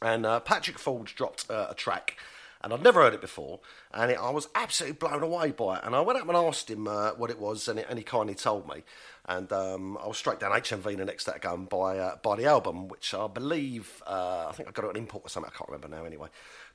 And 0.00 0.24
uh, 0.24 0.40
Patrick 0.40 0.78
Forge 0.78 1.14
dropped 1.14 1.50
uh, 1.50 1.66
a 1.68 1.74
track, 1.74 2.16
and 2.62 2.72
I'd 2.72 2.82
never 2.82 3.02
heard 3.02 3.12
it 3.12 3.20
before, 3.20 3.60
and 3.92 4.10
it, 4.10 4.18
I 4.18 4.30
was 4.30 4.48
absolutely 4.54 4.96
blown 4.96 5.22
away 5.22 5.50
by 5.50 5.76
it. 5.76 5.84
And 5.84 5.94
I 5.94 6.00
went 6.00 6.18
up 6.18 6.26
and 6.26 6.36
asked 6.38 6.70
him 6.70 6.88
uh, 6.88 7.10
what 7.10 7.30
it 7.30 7.38
was, 7.38 7.68
and, 7.68 7.78
it, 7.78 7.86
and 7.90 7.98
he 7.98 8.04
kindly 8.04 8.34
told 8.34 8.66
me. 8.66 8.82
And 9.26 9.52
um, 9.52 9.98
I 10.02 10.06
was 10.06 10.16
straight 10.16 10.40
down 10.40 10.52
HMV 10.52 10.96
the 10.96 11.04
next 11.04 11.24
day 11.24 11.32
to 11.32 11.38
go 11.38 11.52
and 11.52 11.68
buy, 11.68 11.98
uh, 11.98 12.16
buy 12.22 12.36
the 12.36 12.46
album, 12.46 12.88
which 12.88 13.12
I 13.12 13.26
believe, 13.26 14.02
uh, 14.06 14.46
I 14.48 14.52
think 14.52 14.70
I 14.70 14.72
got 14.72 14.86
it 14.86 14.88
on 14.88 14.96
import 14.96 15.26
or 15.26 15.28
something, 15.28 15.52
I 15.54 15.56
can't 15.56 15.68
remember 15.68 15.94
now 15.94 16.06
anyway. 16.06 16.28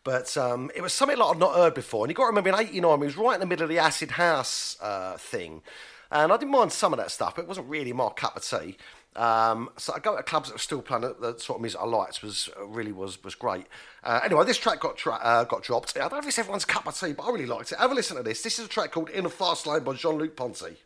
But 0.04 0.38
um, 0.38 0.70
it 0.76 0.82
was 0.82 0.94
something 0.94 1.18
like 1.18 1.36
I'd 1.36 1.40
not 1.40 1.56
heard 1.56 1.74
before. 1.74 2.06
And 2.06 2.12
you 2.12 2.16
got 2.16 2.24
to 2.24 2.28
remember 2.28 2.50
in 2.50 2.56
89, 2.56 3.00
he 3.00 3.06
was 3.06 3.18
right 3.18 3.34
in 3.34 3.40
the 3.40 3.48
middle 3.48 3.64
of 3.64 3.70
the 3.70 3.80
Acid 3.80 4.12
House 4.12 4.78
uh, 4.82 5.18
thing. 5.18 5.64
And 6.12 6.32
I 6.32 6.38
didn't 6.38 6.52
mind 6.52 6.72
some 6.72 6.94
of 6.94 6.98
that 6.98 7.12
stuff, 7.12 7.36
but 7.36 7.44
it 7.44 7.48
wasn't 7.48 7.70
really 7.70 7.94
my 7.94 8.10
cup 8.10 8.36
of 8.36 8.44
tea. 8.44 8.78
Um, 9.16 9.70
so 9.78 9.94
I 9.94 10.00
go 10.00 10.16
to 10.16 10.24
clubs 10.24 10.50
that 10.50 10.56
were 10.56 10.60
still 10.60 10.82
playing 10.82 11.02
the, 11.02 11.36
sort 11.38 11.58
of 11.58 11.62
music 11.62 11.80
I 11.82 11.86
liked 11.86 12.22
was 12.22 12.50
really 12.64 12.92
was 12.92 13.24
was 13.24 13.36
great. 13.36 13.66
Uh, 14.04 14.22
anyway, 14.24 14.46
this 14.46 14.58
track 14.58 14.80
got 14.80 14.98
tra- 14.98 15.20
uh, 15.22 15.44
got 15.44 15.64
dropped. 15.64 15.98
I 15.98 16.02
don't 16.02 16.14
know 16.14 16.18
if 16.20 16.28
it's 16.28 16.40
everyone's 16.40 16.66
cup 16.66 16.88
of 16.88 16.98
tea, 16.98 17.14
but 17.14 17.24
I 17.24 17.32
really 17.32 17.46
liked 17.46 17.72
it. 17.72 17.80
Have 17.80 17.92
a 17.92 17.96
listen 17.96 18.18
to 18.18 18.24
this. 18.24 18.44
This 18.44 18.60
is 18.60 18.66
a 18.66 18.70
track 18.70 18.92
called 18.92 19.10
"In 19.10 19.26
a 19.26 19.30
Fast 19.30 19.66
Lane" 19.68 19.84
by 19.84 19.94
Jean 19.94 20.18
Luc 20.18 20.36
Ponty. 20.36 20.78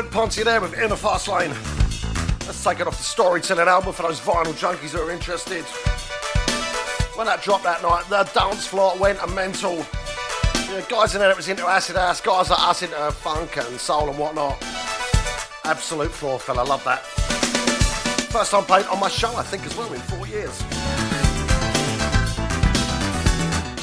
Luc 0.00 0.10
Ponty 0.10 0.42
there 0.42 0.62
with 0.62 0.78
In 0.78 0.90
a 0.92 0.96
Fast 0.96 1.28
Lane. 1.28 1.50
Let's 2.46 2.64
take 2.64 2.80
it 2.80 2.86
off 2.86 2.96
the 2.96 3.02
storytelling 3.02 3.68
album 3.68 3.92
for 3.92 4.04
those 4.04 4.18
vinyl 4.18 4.54
junkies 4.54 4.92
that 4.92 5.02
are 5.02 5.10
interested. 5.10 5.62
When 7.18 7.26
that 7.26 7.42
dropped 7.42 7.64
that 7.64 7.82
night, 7.82 8.08
the 8.08 8.22
dance 8.32 8.66
floor 8.66 8.96
went 8.96 9.18
a 9.22 9.26
mental. 9.26 9.76
Know, 9.76 10.82
guys 10.88 11.14
in 11.14 11.18
there 11.18 11.28
that 11.28 11.36
was 11.36 11.50
into 11.50 11.66
acid 11.66 11.96
house, 11.96 12.18
guys 12.22 12.48
like 12.48 12.60
us 12.60 12.80
into 12.80 12.96
funk 13.12 13.58
and 13.58 13.78
soul 13.78 14.08
and 14.08 14.18
whatnot. 14.18 14.56
Absolute 15.64 16.10
floor 16.10 16.38
fella, 16.38 16.62
love 16.62 16.82
that. 16.84 17.00
First 18.30 18.52
time 18.52 18.64
played 18.64 18.86
on 18.86 19.00
my 19.00 19.10
show, 19.10 19.36
I 19.36 19.42
think, 19.42 19.66
as 19.66 19.76
well, 19.76 19.92
in 19.92 20.00
four 20.00 20.26
years. 20.26 20.56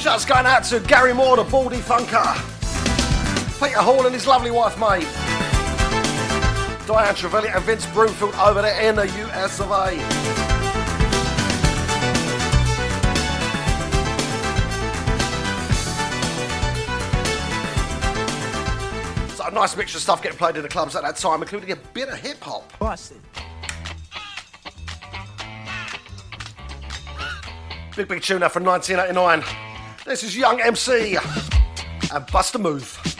Shouts 0.02 0.24
going 0.24 0.46
out 0.46 0.64
to 0.64 0.80
Gary 0.80 1.14
Moore, 1.14 1.36
the 1.36 1.44
Baldy 1.44 1.78
Funker. 1.78 2.34
Peter 3.60 3.78
Hall 3.78 4.04
and 4.04 4.12
his 4.12 4.26
lovely 4.26 4.50
wife, 4.50 4.76
Maeve. 4.80 5.27
Diane 6.88 7.14
Trevelyan 7.14 7.52
and 7.54 7.64
Vince 7.64 7.84
Broomfield 7.84 8.34
over 8.36 8.62
there 8.62 8.80
in 8.80 8.96
the 8.96 9.04
US 9.04 9.60
of 9.60 9.70
A. 9.70 9.90
So 19.36 19.46
a 19.46 19.50
nice 19.50 19.76
mixture 19.76 19.98
of 19.98 20.02
stuff 20.02 20.22
getting 20.22 20.38
played 20.38 20.56
in 20.56 20.62
the 20.62 20.68
clubs 20.70 20.96
at 20.96 21.02
that 21.02 21.16
time, 21.16 21.42
including 21.42 21.72
a 21.72 21.76
bit 21.76 22.08
of 22.08 22.18
hip 22.20 22.40
hop. 22.40 22.72
Oh, 22.80 22.96
big, 27.94 28.08
big 28.08 28.22
tune 28.22 28.40
from 28.48 28.64
1989. 28.64 29.44
This 30.06 30.22
is 30.22 30.34
Young 30.34 30.58
MC 30.62 31.18
and 32.14 32.26
Bust 32.32 32.54
a 32.54 32.58
Move. 32.58 33.17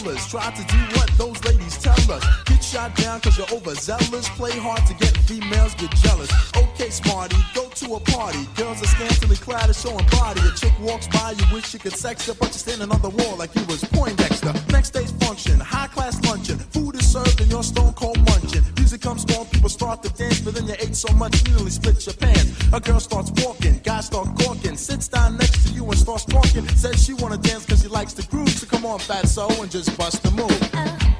Try 0.00 0.50
to 0.50 0.64
do 0.64 0.78
what 0.96 1.10
those 1.18 1.44
ladies 1.44 1.76
tell 1.76 1.92
us. 2.10 2.24
Get 2.46 2.64
shot 2.64 2.96
down 2.96 3.20
cause 3.20 3.36
you're 3.36 3.50
overzealous. 3.52 4.30
Play 4.30 4.52
hard 4.58 4.86
to 4.86 4.94
get 4.94 5.14
females 5.28 5.74
get 5.74 5.90
jealous. 5.96 6.30
Okay, 6.56 6.88
smarty, 6.88 7.36
go 7.54 7.68
to 7.68 7.96
a 7.96 8.00
party. 8.00 8.46
Girls 8.56 8.80
are 8.82 8.86
scantily 8.86 9.36
clad 9.36 9.66
and 9.66 9.76
showing 9.76 10.06
body. 10.06 10.40
A 10.40 10.52
chick 10.56 10.72
walks 10.80 11.06
by, 11.08 11.32
you 11.32 11.44
wish 11.52 11.74
you 11.74 11.80
could 11.80 11.92
sex 11.92 12.26
her, 12.28 12.34
but 12.34 12.46
you're 12.46 12.64
standing 12.64 12.90
on 12.90 13.02
the 13.02 13.10
wall 13.10 13.36
like 13.36 13.54
you 13.54 13.62
was 13.66 13.84
Poindexter. 13.84 14.54
Next 14.72 14.90
day's 14.90 15.12
function, 15.12 15.60
high 15.60 15.88
class 15.88 16.24
luncheon. 16.24 16.58
Food 16.58 16.94
is 16.94 17.06
served 17.06 17.38
and 17.42 17.50
you're 17.50 17.62
stone 17.62 17.92
cold 17.92 18.16
munching. 18.24 18.62
Music 19.00 19.26
comes 19.26 19.38
on, 19.38 19.46
people 19.46 19.68
start 19.68 20.02
to 20.02 20.10
dance, 20.10 20.40
but 20.40 20.54
then 20.54 20.66
you 20.66 20.74
ate 20.78 20.96
so 20.96 21.12
much 21.14 21.46
you 21.46 21.54
nearly 21.54 21.70
split 21.70 22.04
your 22.06 22.14
pants. 22.14 22.52
A 22.72 22.80
girl 22.80 23.00
starts 23.00 23.30
walking, 23.44 23.78
guys 23.82 24.06
start 24.06 24.28
gawking, 24.36 24.76
sits 24.76 25.08
down 25.08 25.36
next 25.36 25.66
to 25.66 25.72
you 25.72 25.84
and 25.84 25.98
starts 25.98 26.24
talking. 26.24 26.66
Says 26.68 27.04
she 27.04 27.14
wanna 27.14 27.38
dance 27.38 27.66
cause 27.66 27.82
she 27.82 27.88
likes 27.88 28.12
the 28.12 28.22
groove, 28.24 28.50
so 28.50 28.66
come 28.66 28.84
on, 28.84 28.98
fat 28.98 29.28
so 29.28 29.48
and 29.48 29.70
just 29.70 29.96
bust 29.96 30.22
the 30.22 30.30
move. 30.32 30.50
Just 30.50 31.19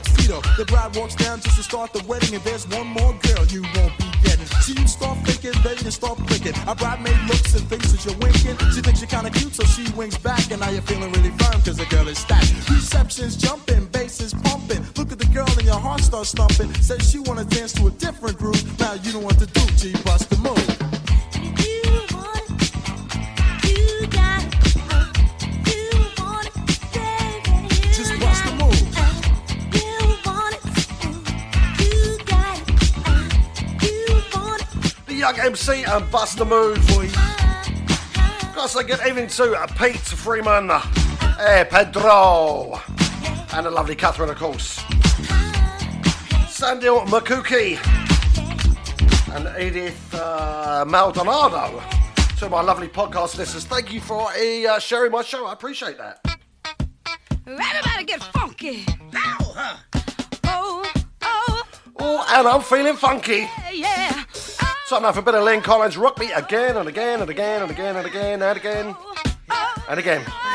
Tuxedo. 0.00 0.40
The 0.56 0.64
bride 0.64 0.96
walks 0.96 1.14
down 1.14 1.40
just 1.40 1.56
to 1.56 1.62
start 1.62 1.92
the 1.92 2.02
Bust 36.16 36.40
a 36.40 36.46
Move. 36.46 36.76
Got 38.54 38.70
to 38.70 38.78
I 38.78 38.82
get 38.86 39.06
even 39.06 39.26
to 39.26 39.66
Pete 39.78 39.96
Freeman, 39.98 40.70
eh, 40.70 41.64
Pedro, 41.64 42.80
and 43.52 43.66
the 43.66 43.70
lovely 43.70 43.94
Catherine, 43.94 44.30
of 44.30 44.36
course. 44.36 44.78
Sandil 46.48 47.04
Makuki 47.08 47.76
and 49.36 49.62
Edith 49.62 50.14
uh, 50.14 50.86
Maldonado. 50.88 51.82
To 52.38 52.48
my 52.48 52.62
lovely 52.62 52.88
podcast 52.88 53.36
listeners, 53.36 53.66
thank 53.66 53.92
you 53.92 54.00
for 54.00 54.30
uh, 54.30 54.78
sharing 54.78 55.12
my 55.12 55.20
show. 55.20 55.44
I 55.44 55.52
appreciate 55.52 55.98
that. 55.98 56.20
Everybody 57.46 58.04
get 58.06 58.22
funky. 58.22 58.86
Now, 59.12 59.36
huh? 59.38 59.76
Oh, 60.44 60.92
oh. 61.20 61.62
Oh, 61.98 62.26
and 62.30 62.48
I'm 62.48 62.62
feeling 62.62 62.96
funky. 62.96 63.50
Something 64.86 65.06
off 65.06 65.16
a 65.16 65.22
bit 65.22 65.34
of 65.34 65.42
Lynn 65.42 65.62
Collins, 65.62 65.96
Rock 65.96 66.16
Me 66.20 66.30
again 66.30 66.76
and 66.76 66.88
again 66.88 67.20
and 67.20 67.28
again 67.28 67.60
and 67.60 67.70
again 67.72 67.96
and 67.96 68.06
again 68.06 68.40
and 68.40 68.56
again. 68.56 68.96
And 69.88 69.98
again. 69.98 70.45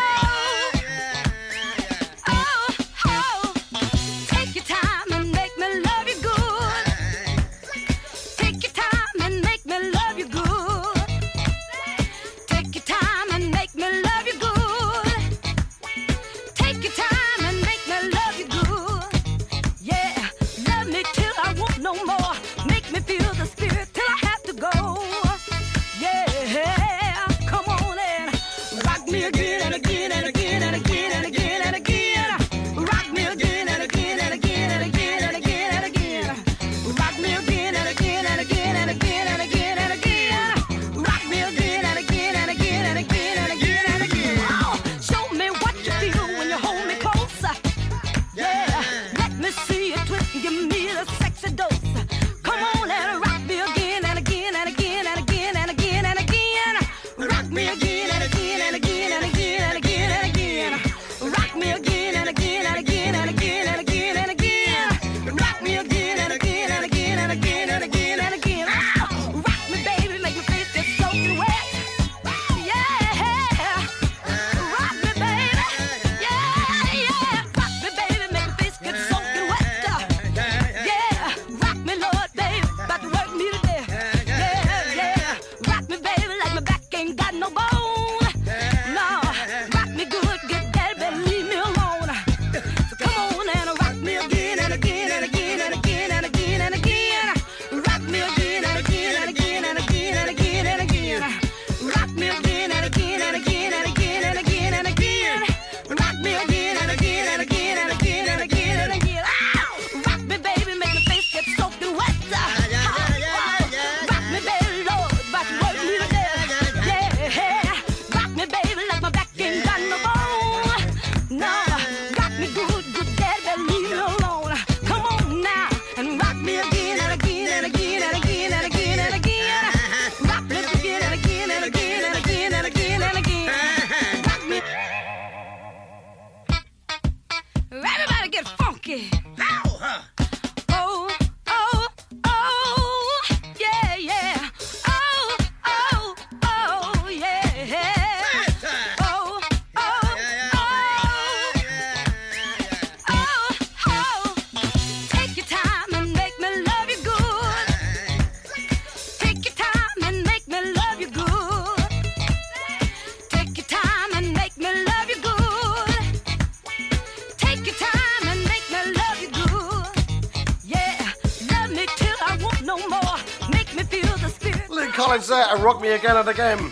rock 175.61 175.81
me 175.81 175.89
again 175.89 176.17
and 176.17 176.27
again. 176.27 176.71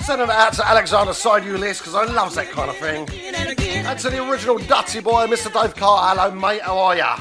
Send 0.00 0.22
it 0.22 0.30
out 0.30 0.54
to 0.54 0.66
Alexander 0.66 1.12
Side 1.12 1.44
You 1.44 1.58
List 1.58 1.80
because 1.80 1.94
I 1.94 2.04
loves 2.12 2.34
that 2.34 2.50
kind 2.50 2.70
of 2.70 2.76
thing. 2.76 3.08
And 3.34 3.98
to 3.98 4.10
the 4.10 4.28
original 4.28 4.58
Dutty 4.58 5.00
Boy, 5.00 5.26
Mr. 5.26 5.52
Dave 5.52 5.74
Carr. 5.76 6.16
Hello, 6.16 6.30
mate. 6.34 6.62
How 6.62 6.78
are 6.78 6.96
ya? 6.96 7.16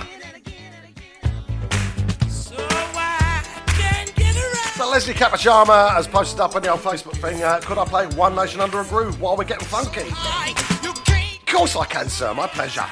So 4.79 4.89
Leslie 4.89 5.13
Capachama 5.13 5.91
has 5.93 6.07
posted 6.07 6.39
up 6.39 6.55
on 6.55 6.61
the 6.61 6.71
old 6.71 6.79
Facebook 6.79 7.17
thing. 7.17 7.43
Uh, 7.43 7.59
could 7.61 7.77
I 7.77 7.83
play 7.83 8.07
One 8.15 8.33
Nation 8.33 8.61
Under 8.61 8.79
a 8.79 8.85
Groove 8.85 9.19
while 9.19 9.35
we're 9.35 9.43
getting 9.43 9.67
funky? 9.67 10.07
Of 10.07 11.45
course 11.47 11.75
I 11.75 11.85
can, 11.85 12.07
sir. 12.07 12.33
My 12.33 12.47
pleasure. 12.47 12.85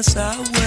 yes, 0.00 0.16
I 0.16 0.38
will. 0.38 0.59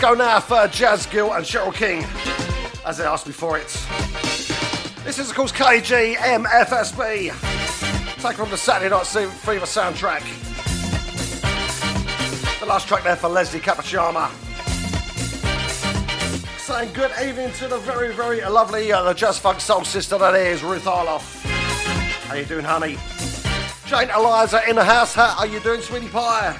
Disco 0.00 0.14
now 0.14 0.40
for 0.40 0.66
Jazz 0.68 1.04
Gill 1.04 1.34
and 1.34 1.44
Cheryl 1.44 1.74
King, 1.74 2.06
as 2.86 2.96
they 2.96 3.04
asked 3.04 3.26
me 3.26 3.34
for 3.34 3.58
it. 3.58 3.66
This 5.04 5.18
is, 5.18 5.28
of 5.28 5.36
course, 5.36 5.52
K-Jee 5.52 6.14
MFSB, 6.14 7.26
taken 8.14 8.36
from 8.36 8.48
the 8.48 8.56
Saturday 8.56 8.88
Night 8.88 9.06
Fever 9.06 9.66
soundtrack. 9.66 10.22
The 12.60 12.64
last 12.64 12.88
track 12.88 13.04
there 13.04 13.14
for 13.14 13.28
Leslie 13.28 13.60
Capachama. 13.60 14.30
Saying 16.58 16.94
good 16.94 17.12
evening 17.22 17.52
to 17.58 17.68
the 17.68 17.76
very, 17.80 18.14
very 18.14 18.40
lovely 18.40 18.90
uh, 18.92 19.12
Jazz 19.12 19.38
Funk 19.38 19.60
Soul 19.60 19.84
sister 19.84 20.16
that 20.16 20.34
is 20.34 20.62
Ruth 20.62 20.86
Arloff. 20.86 21.42
How 22.24 22.36
you 22.36 22.46
doing, 22.46 22.64
honey? 22.64 22.96
Jane 23.84 24.08
Eliza 24.16 24.62
in 24.66 24.76
the 24.76 24.84
house. 24.84 25.14
How 25.14 25.36
are 25.38 25.46
you 25.46 25.60
doing, 25.60 25.82
sweetie 25.82 26.08
pie? 26.08 26.58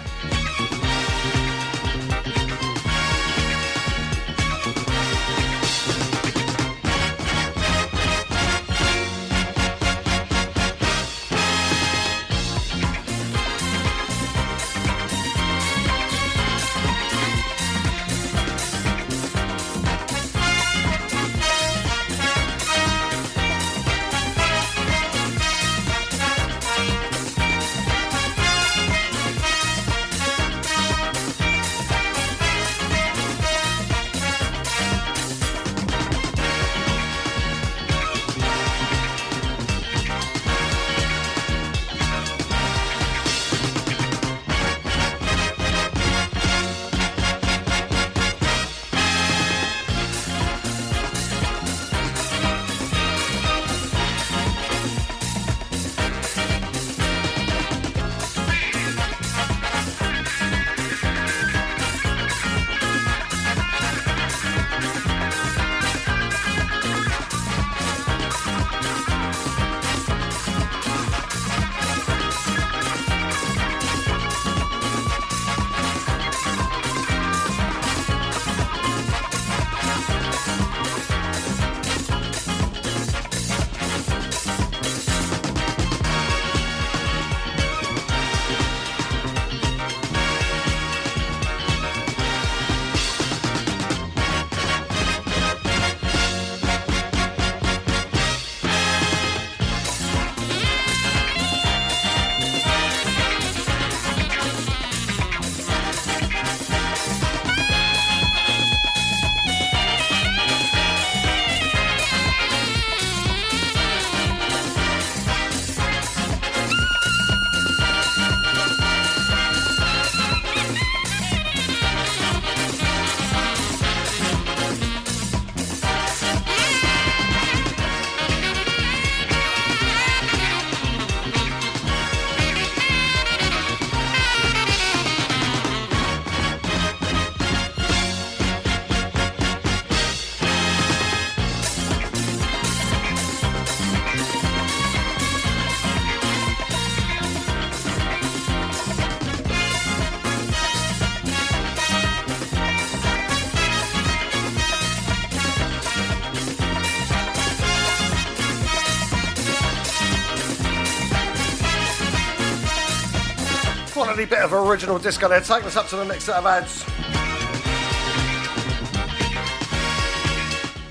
Quality 164.21 164.37
bit 164.37 164.45
of 164.45 164.53
original 164.53 164.99
disco 164.99 165.29
there. 165.29 165.41
Taking 165.41 165.69
us 165.69 165.77
up 165.77 165.87
to 165.89 165.97
the 165.97 166.05
next 166.05 166.25
set 166.25 166.37
of 166.37 166.45
ads. 166.45 166.85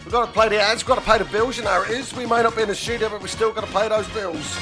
We've 0.03 0.11
got 0.11 0.25
to 0.25 0.31
play 0.31 0.49
the 0.49 0.59
ads, 0.59 0.81
we've 0.81 0.87
got 0.87 0.95
to 0.95 1.01
pay 1.01 1.19
the 1.19 1.25
bills, 1.25 1.55
you 1.55 1.63
know 1.63 1.83
it 1.83 1.91
is. 1.91 2.11
We 2.15 2.25
may 2.25 2.41
not 2.41 2.55
be 2.55 2.63
in 2.63 2.69
the 2.69 2.73
studio, 2.73 3.07
but 3.07 3.21
we've 3.21 3.29
still 3.29 3.51
got 3.51 3.67
to 3.67 3.71
pay 3.71 3.87
those 3.87 4.07
bills. 4.09 4.57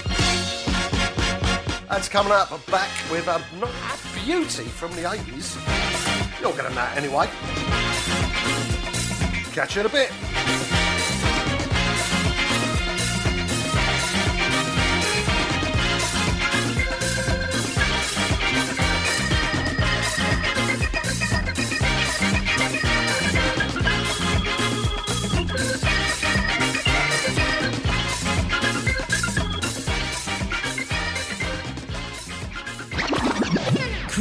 Ads 1.90 2.10
coming 2.10 2.34
up 2.34 2.50
back 2.66 2.90
with 3.10 3.30
a, 3.30 3.42
not 3.58 3.70
a 3.70 4.26
beauty 4.26 4.66
from 4.66 4.92
the 4.98 5.04
80s. 5.04 5.56
You're 6.42 6.52
going 6.52 6.68
to 6.68 6.76
know 6.76 6.90
anyway. 6.94 7.30
Catch 9.54 9.76
you 9.76 9.82
in 9.82 9.86
a 9.86 9.90
bit. 9.90 10.12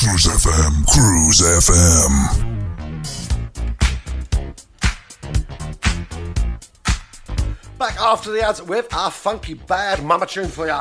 Cruise 0.00 0.24
FM, 0.24 0.86
Cruise 0.86 1.42
FM. 1.42 2.12
Back 7.78 8.00
after 8.00 8.30
the 8.32 8.40
ads 8.40 8.62
with 8.62 8.92
our 8.94 9.10
funky 9.10 9.52
bad 9.52 10.02
mama 10.02 10.24
tune 10.24 10.48
for 10.48 10.66
ya. 10.66 10.80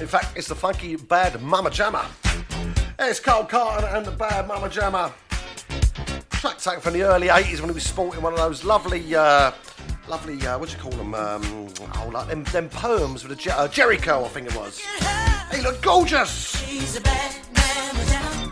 In 0.00 0.06
fact, 0.06 0.36
it's 0.36 0.46
the 0.46 0.54
funky 0.54 0.94
bad 0.94 1.42
mama 1.42 1.68
jama. 1.68 2.08
It's 3.00 3.18
Carl 3.18 3.44
Carlton 3.44 3.88
and 3.92 4.06
the 4.06 4.12
bad 4.12 4.46
mama 4.46 4.68
jama. 4.68 5.12
Track 6.30 6.58
taken 6.58 6.80
from 6.80 6.92
the 6.92 7.02
early 7.02 7.26
80s 7.26 7.58
when 7.58 7.70
he 7.70 7.74
was 7.74 7.82
sporting 7.82 8.22
one 8.22 8.32
of 8.34 8.38
those 8.38 8.62
lovely, 8.62 9.16
uh, 9.16 9.50
lovely, 10.06 10.46
uh, 10.46 10.56
what 10.60 10.68
do 10.68 10.76
you 10.76 10.80
call 10.80 10.92
them? 10.92 11.12
Um, 11.16 11.68
oh, 11.96 12.10
like 12.12 12.28
them, 12.28 12.44
them 12.44 12.68
poems 12.68 13.24
with 13.24 13.32
a 13.32 13.36
Je- 13.42 13.50
uh, 13.50 13.66
Jheri 13.66 14.00
curl, 14.00 14.24
I 14.24 14.28
think 14.28 14.46
it 14.46 14.54
was. 14.56 14.80
He 15.52 15.60
looked 15.60 15.82
gorgeous. 15.82 16.56
She's 16.56 16.96
a 16.96 17.00
bad 17.00 17.32
jamma. 17.54 18.50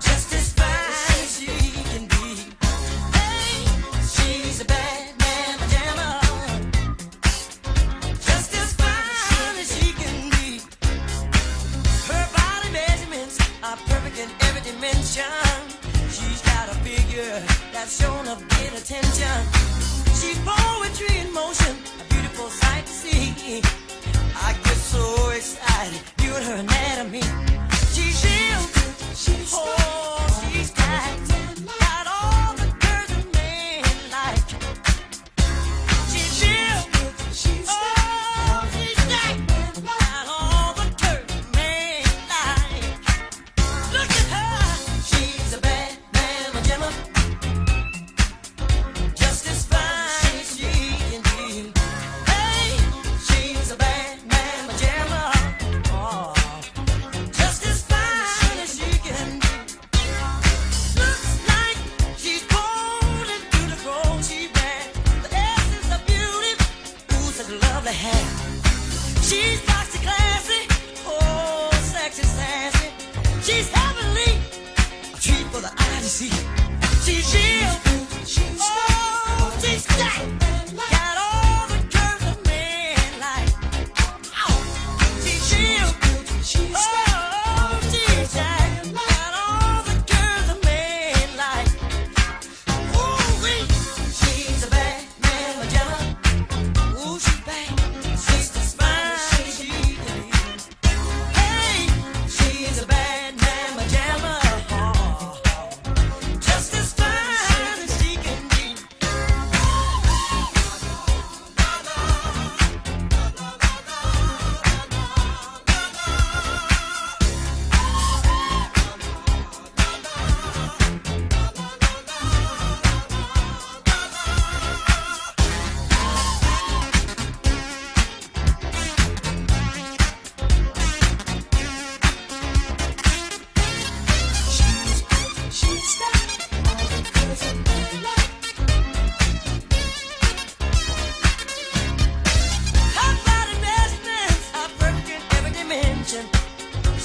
Just 0.00 0.32
as 0.32 0.52
fine 0.52 1.22
as 1.22 1.38
she 1.38 1.46
can 1.90 2.06
be. 2.06 2.54
Hey, 3.12 3.66
she's 4.14 4.60
a 4.60 4.64
bad 4.64 5.14
jamma. 5.72 6.20
Just 8.28 8.54
as 8.54 8.72
fine 8.74 9.56
as 9.58 9.68
she 9.76 9.92
can 9.92 10.30
be. 10.30 10.60
Her 12.10 12.24
body 12.38 12.70
measurements 12.72 13.38
are 13.62 13.76
perfect 13.88 14.18
in 14.18 14.30
every 14.46 14.62
dimension. 14.62 15.24
She's 16.08 16.40
got 16.42 16.68
a 16.68 16.74
figure 16.86 17.42
that's 17.72 18.00
shown 18.00 18.28
of 18.28 18.38
great 18.48 18.72
attention. 18.72 19.36
She's 20.18 20.38
poetry 20.44 21.18
in 21.18 21.32
motion, 21.34 21.76
a 22.00 22.04
beautiful 22.12 22.48
sight 22.48 22.86
to 22.86 22.92
see. 22.92 23.62
So 24.94 25.30
excited 25.30 26.00
viewing 26.18 26.44
her 26.44 26.54
anatomy. 26.54 27.20
She's 27.92 28.22
real. 28.24 28.62
She's 29.12 29.50
oh, 29.52 30.43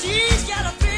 She's 0.10 0.48
got 0.48 0.66
a 0.66 0.89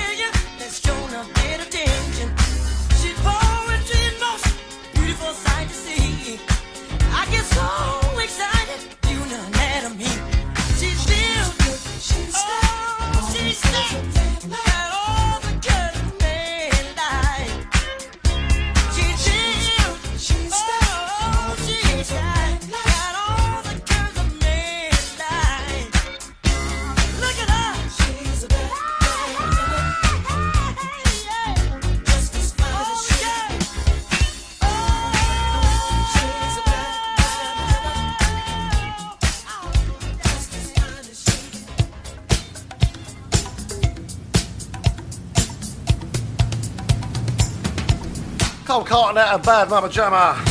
Of 49.32 49.44
Bad 49.44 49.70
Mama 49.70 49.88
Jama. 49.88 50.44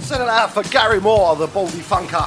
Sending 0.00 0.26
it 0.26 0.30
out 0.30 0.52
for 0.52 0.64
Gary 0.64 1.00
Moore, 1.00 1.36
the 1.36 1.46
Baldy 1.46 1.78
Funker. 1.78 2.26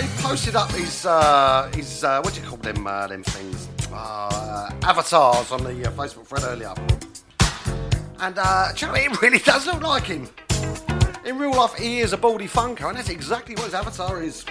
He 0.00 0.22
posted 0.22 0.54
up 0.54 0.70
his, 0.70 1.04
uh, 1.04 1.68
his 1.74 2.04
uh, 2.04 2.20
what 2.20 2.32
do 2.32 2.40
you 2.40 2.46
call 2.46 2.58
them, 2.58 2.86
uh, 2.86 3.08
them 3.08 3.24
things? 3.24 3.68
Uh, 3.92 4.70
avatars 4.84 5.50
on 5.50 5.64
the 5.64 5.88
uh, 5.88 5.90
Facebook 5.90 6.24
thread 6.26 6.44
earlier. 6.44 6.72
And 8.20 8.38
uh, 8.38 8.72
Charlie, 8.74 9.00
it 9.00 9.20
really 9.22 9.38
does 9.44 9.66
look 9.66 9.82
like 9.82 10.04
him. 10.04 10.28
In 11.24 11.36
real 11.36 11.50
life, 11.50 11.74
he 11.74 11.98
is 11.98 12.12
a 12.12 12.16
baldy 12.16 12.46
funker, 12.46 12.88
and 12.88 12.96
that's 12.96 13.08
exactly 13.08 13.56
what 13.56 13.64
his 13.64 13.74
avatar 13.74 14.22
is. 14.22 14.44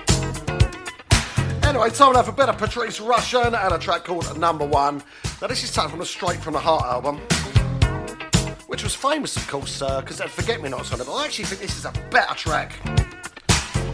Anyway, 1.63 1.91
time 1.91 2.11
now 2.11 2.23
for 2.23 2.33
better 2.33 2.51
Patrice 2.51 2.99
Rushen 2.99 3.57
and 3.57 3.73
a 3.73 3.79
track 3.79 4.03
called 4.03 4.37
Number 4.37 4.65
One. 4.65 5.01
Now, 5.41 5.47
this 5.47 5.63
is 5.63 5.71
taken 5.71 5.91
from 5.91 5.99
the 5.99 6.05
Straight 6.05 6.41
from 6.41 6.53
the 6.53 6.59
Heart 6.59 6.83
album, 6.83 7.21
which 8.69 8.83
was 8.83 8.93
famous, 8.93 9.35
of 9.35 9.47
course, 9.47 9.71
sir, 9.71 9.99
because 9.99 10.21
uh, 10.21 10.27
Forget 10.27 10.61
Me 10.61 10.69
Nots 10.69 10.93
on 10.93 11.01
it, 11.01 11.07
but 11.07 11.15
I 11.15 11.25
actually 11.25 11.45
think 11.45 11.59
this 11.59 11.75
is 11.75 11.85
a 11.85 11.91
better 12.11 12.35
track. 12.35 12.73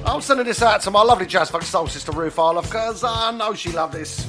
I'm 0.05 0.19
sending 0.19 0.45
this 0.45 0.61
out 0.61 0.81
to 0.81 0.91
my 0.91 1.01
lovely 1.01 1.25
jazz 1.25 1.49
funk 1.49 1.63
soul 1.63 1.87
sister 1.87 2.11
Ruth 2.11 2.35
Arloff, 2.35 2.63
because 2.63 3.01
I 3.05 3.31
know 3.31 3.53
she 3.53 3.71
loved 3.71 3.93
this. 3.93 4.27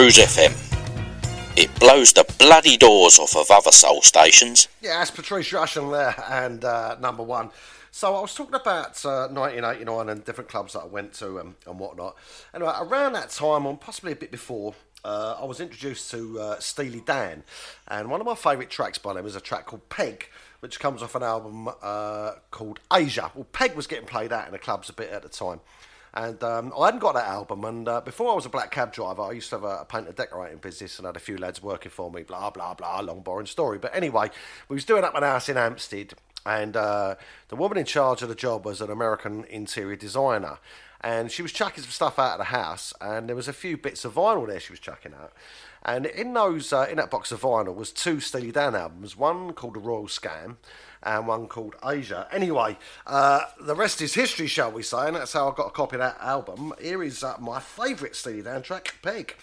Cruise 0.00 0.16
FM. 0.16 0.56
It 1.58 1.78
blows 1.78 2.14
the 2.14 2.24
bloody 2.38 2.78
doors 2.78 3.18
off 3.18 3.36
of 3.36 3.50
other 3.50 3.70
soul 3.70 4.00
stations. 4.00 4.66
Yeah, 4.80 4.98
that's 4.98 5.10
Patrice 5.10 5.50
Rushen 5.50 5.92
there, 5.92 6.14
and 6.30 6.64
uh, 6.64 6.96
number 6.98 7.22
one. 7.22 7.50
So 7.90 8.16
I 8.16 8.20
was 8.22 8.34
talking 8.34 8.54
about 8.54 9.04
uh, 9.04 9.28
1989 9.28 10.08
and 10.08 10.24
different 10.24 10.48
clubs 10.48 10.72
that 10.72 10.80
I 10.80 10.86
went 10.86 11.12
to 11.16 11.36
and, 11.36 11.54
and 11.66 11.78
whatnot. 11.78 12.16
Anyway, 12.54 12.72
around 12.80 13.12
that 13.12 13.28
time, 13.28 13.66
or 13.66 13.76
possibly 13.76 14.12
a 14.12 14.16
bit 14.16 14.30
before, 14.30 14.74
uh, 15.04 15.36
I 15.38 15.44
was 15.44 15.60
introduced 15.60 16.10
to 16.12 16.40
uh, 16.40 16.58
Steely 16.60 17.02
Dan, 17.04 17.44
and 17.86 18.10
one 18.10 18.22
of 18.22 18.26
my 18.26 18.34
favourite 18.34 18.70
tracks 18.70 18.96
by 18.96 19.12
them 19.12 19.26
is 19.26 19.36
a 19.36 19.40
track 19.40 19.66
called 19.66 19.86
Peg, 19.90 20.30
which 20.60 20.80
comes 20.80 21.02
off 21.02 21.14
an 21.14 21.22
album 21.22 21.68
uh, 21.82 22.36
called 22.50 22.80
Aja. 22.90 23.32
Well, 23.34 23.46
Peg 23.52 23.74
was 23.74 23.86
getting 23.86 24.06
played 24.06 24.32
out 24.32 24.46
in 24.46 24.52
the 24.52 24.58
clubs 24.58 24.88
a 24.88 24.94
bit 24.94 25.10
at 25.10 25.20
the 25.20 25.28
time. 25.28 25.60
And 26.12 26.42
um, 26.42 26.72
I 26.78 26.86
hadn't 26.86 27.00
got 27.00 27.14
that 27.14 27.28
album. 27.28 27.64
And 27.64 27.88
uh, 27.88 28.00
before 28.00 28.32
I 28.32 28.34
was 28.34 28.46
a 28.46 28.50
black 28.50 28.70
cab 28.70 28.92
driver, 28.92 29.22
I 29.22 29.32
used 29.32 29.50
to 29.50 29.56
have 29.56 29.64
a, 29.64 29.78
a 29.80 29.84
painter 29.84 30.12
decorating 30.12 30.58
business 30.58 30.98
and 30.98 31.06
had 31.06 31.16
a 31.16 31.20
few 31.20 31.38
lads 31.38 31.62
working 31.62 31.90
for 31.90 32.10
me. 32.10 32.22
Blah 32.22 32.50
blah 32.50 32.74
blah. 32.74 33.00
Long 33.00 33.20
boring 33.20 33.46
story. 33.46 33.78
But 33.78 33.94
anyway, 33.94 34.30
we 34.68 34.74
was 34.74 34.84
doing 34.84 35.04
up 35.04 35.14
an 35.14 35.22
house 35.22 35.48
in 35.48 35.56
Hampstead, 35.56 36.14
and 36.44 36.76
uh, 36.76 37.14
the 37.48 37.56
woman 37.56 37.78
in 37.78 37.84
charge 37.84 38.22
of 38.22 38.28
the 38.28 38.34
job 38.34 38.64
was 38.64 38.80
an 38.80 38.90
American 38.90 39.44
interior 39.44 39.96
designer. 39.96 40.58
And 41.02 41.30
she 41.30 41.40
was 41.40 41.52
chucking 41.52 41.82
some 41.82 41.90
stuff 41.90 42.18
out 42.18 42.32
of 42.32 42.38
the 42.38 42.44
house, 42.44 42.92
and 43.00 43.26
there 43.26 43.36
was 43.36 43.48
a 43.48 43.54
few 43.54 43.78
bits 43.78 44.04
of 44.04 44.14
vinyl 44.14 44.46
there 44.46 44.60
she 44.60 44.72
was 44.72 44.80
chucking 44.80 45.14
out. 45.14 45.32
And 45.82 46.04
in 46.04 46.34
those, 46.34 46.74
uh, 46.74 46.86
in 46.90 46.98
that 46.98 47.10
box 47.10 47.32
of 47.32 47.40
vinyl 47.40 47.74
was 47.74 47.90
two 47.90 48.20
Steely 48.20 48.52
Dan 48.52 48.74
albums. 48.74 49.16
One 49.16 49.54
called 49.54 49.74
The 49.76 49.80
Royal 49.80 50.08
Scam, 50.08 50.56
and 51.02 51.26
one 51.26 51.46
called 51.46 51.76
Aja. 51.82 52.26
Anyway, 52.32 52.76
uh, 53.06 53.40
the 53.60 53.74
rest 53.74 54.00
is 54.02 54.14
history, 54.14 54.46
shall 54.46 54.72
we 54.72 54.82
say? 54.82 55.06
And 55.06 55.16
that's 55.16 55.32
how 55.32 55.50
I 55.50 55.54
got 55.54 55.68
a 55.68 55.70
copy 55.70 55.96
of 55.96 56.00
that 56.00 56.18
album. 56.20 56.72
Here 56.80 57.02
is 57.02 57.22
uh, 57.22 57.36
my 57.38 57.60
favourite 57.60 58.16
Steely 58.16 58.42
Dan 58.42 58.62
track, 58.62 58.94
Peg. 59.02 59.36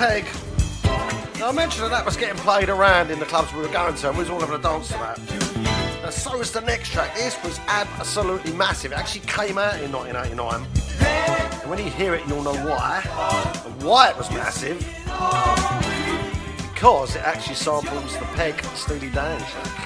Peg. 0.00 0.24
Now, 1.38 1.50
I 1.50 1.52
mentioned 1.52 1.84
that 1.84 1.90
that 1.90 2.06
was 2.06 2.16
getting 2.16 2.38
played 2.38 2.70
around 2.70 3.10
in 3.10 3.18
the 3.18 3.26
clubs 3.26 3.52
we 3.52 3.60
were 3.60 3.68
going 3.68 3.94
to, 3.94 4.08
and 4.08 4.16
we 4.16 4.22
was 4.22 4.30
all 4.30 4.40
having 4.40 4.54
a 4.54 4.62
dance 4.62 4.86
to 4.86 4.94
that. 4.94 5.20
Now, 6.02 6.08
so 6.08 6.38
was 6.38 6.50
the 6.50 6.62
next 6.62 6.90
track. 6.90 7.14
This 7.14 7.36
was 7.44 7.60
absolutely 7.68 8.54
massive. 8.54 8.92
It 8.92 8.98
actually 8.98 9.26
came 9.26 9.58
out 9.58 9.78
in 9.82 9.92
1989. 9.92 10.66
And 11.60 11.70
when 11.70 11.78
you 11.80 11.90
hear 11.90 12.14
it, 12.14 12.26
you'll 12.26 12.42
know 12.42 12.56
why. 12.66 13.02
And 13.66 13.82
why 13.82 14.08
it 14.08 14.16
was 14.16 14.30
massive. 14.30 14.78
Because 16.72 17.14
it 17.14 17.22
actually 17.22 17.56
samples 17.56 18.16
the 18.16 18.24
Peg 18.36 18.58
Steely 18.74 19.10
Dan 19.10 19.38
track. 19.38 19.76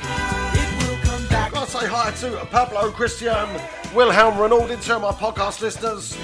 Gotta 1.53 1.69
say 1.69 1.89
hi 1.89 2.13
to 2.21 2.47
Pablo, 2.53 2.93
Christian, 2.93 3.49
Wilhelm, 3.93 4.39
Renaud, 4.39 4.69
to 4.77 4.99
my 5.01 5.11
podcast 5.11 5.61
listeners. 5.61 6.17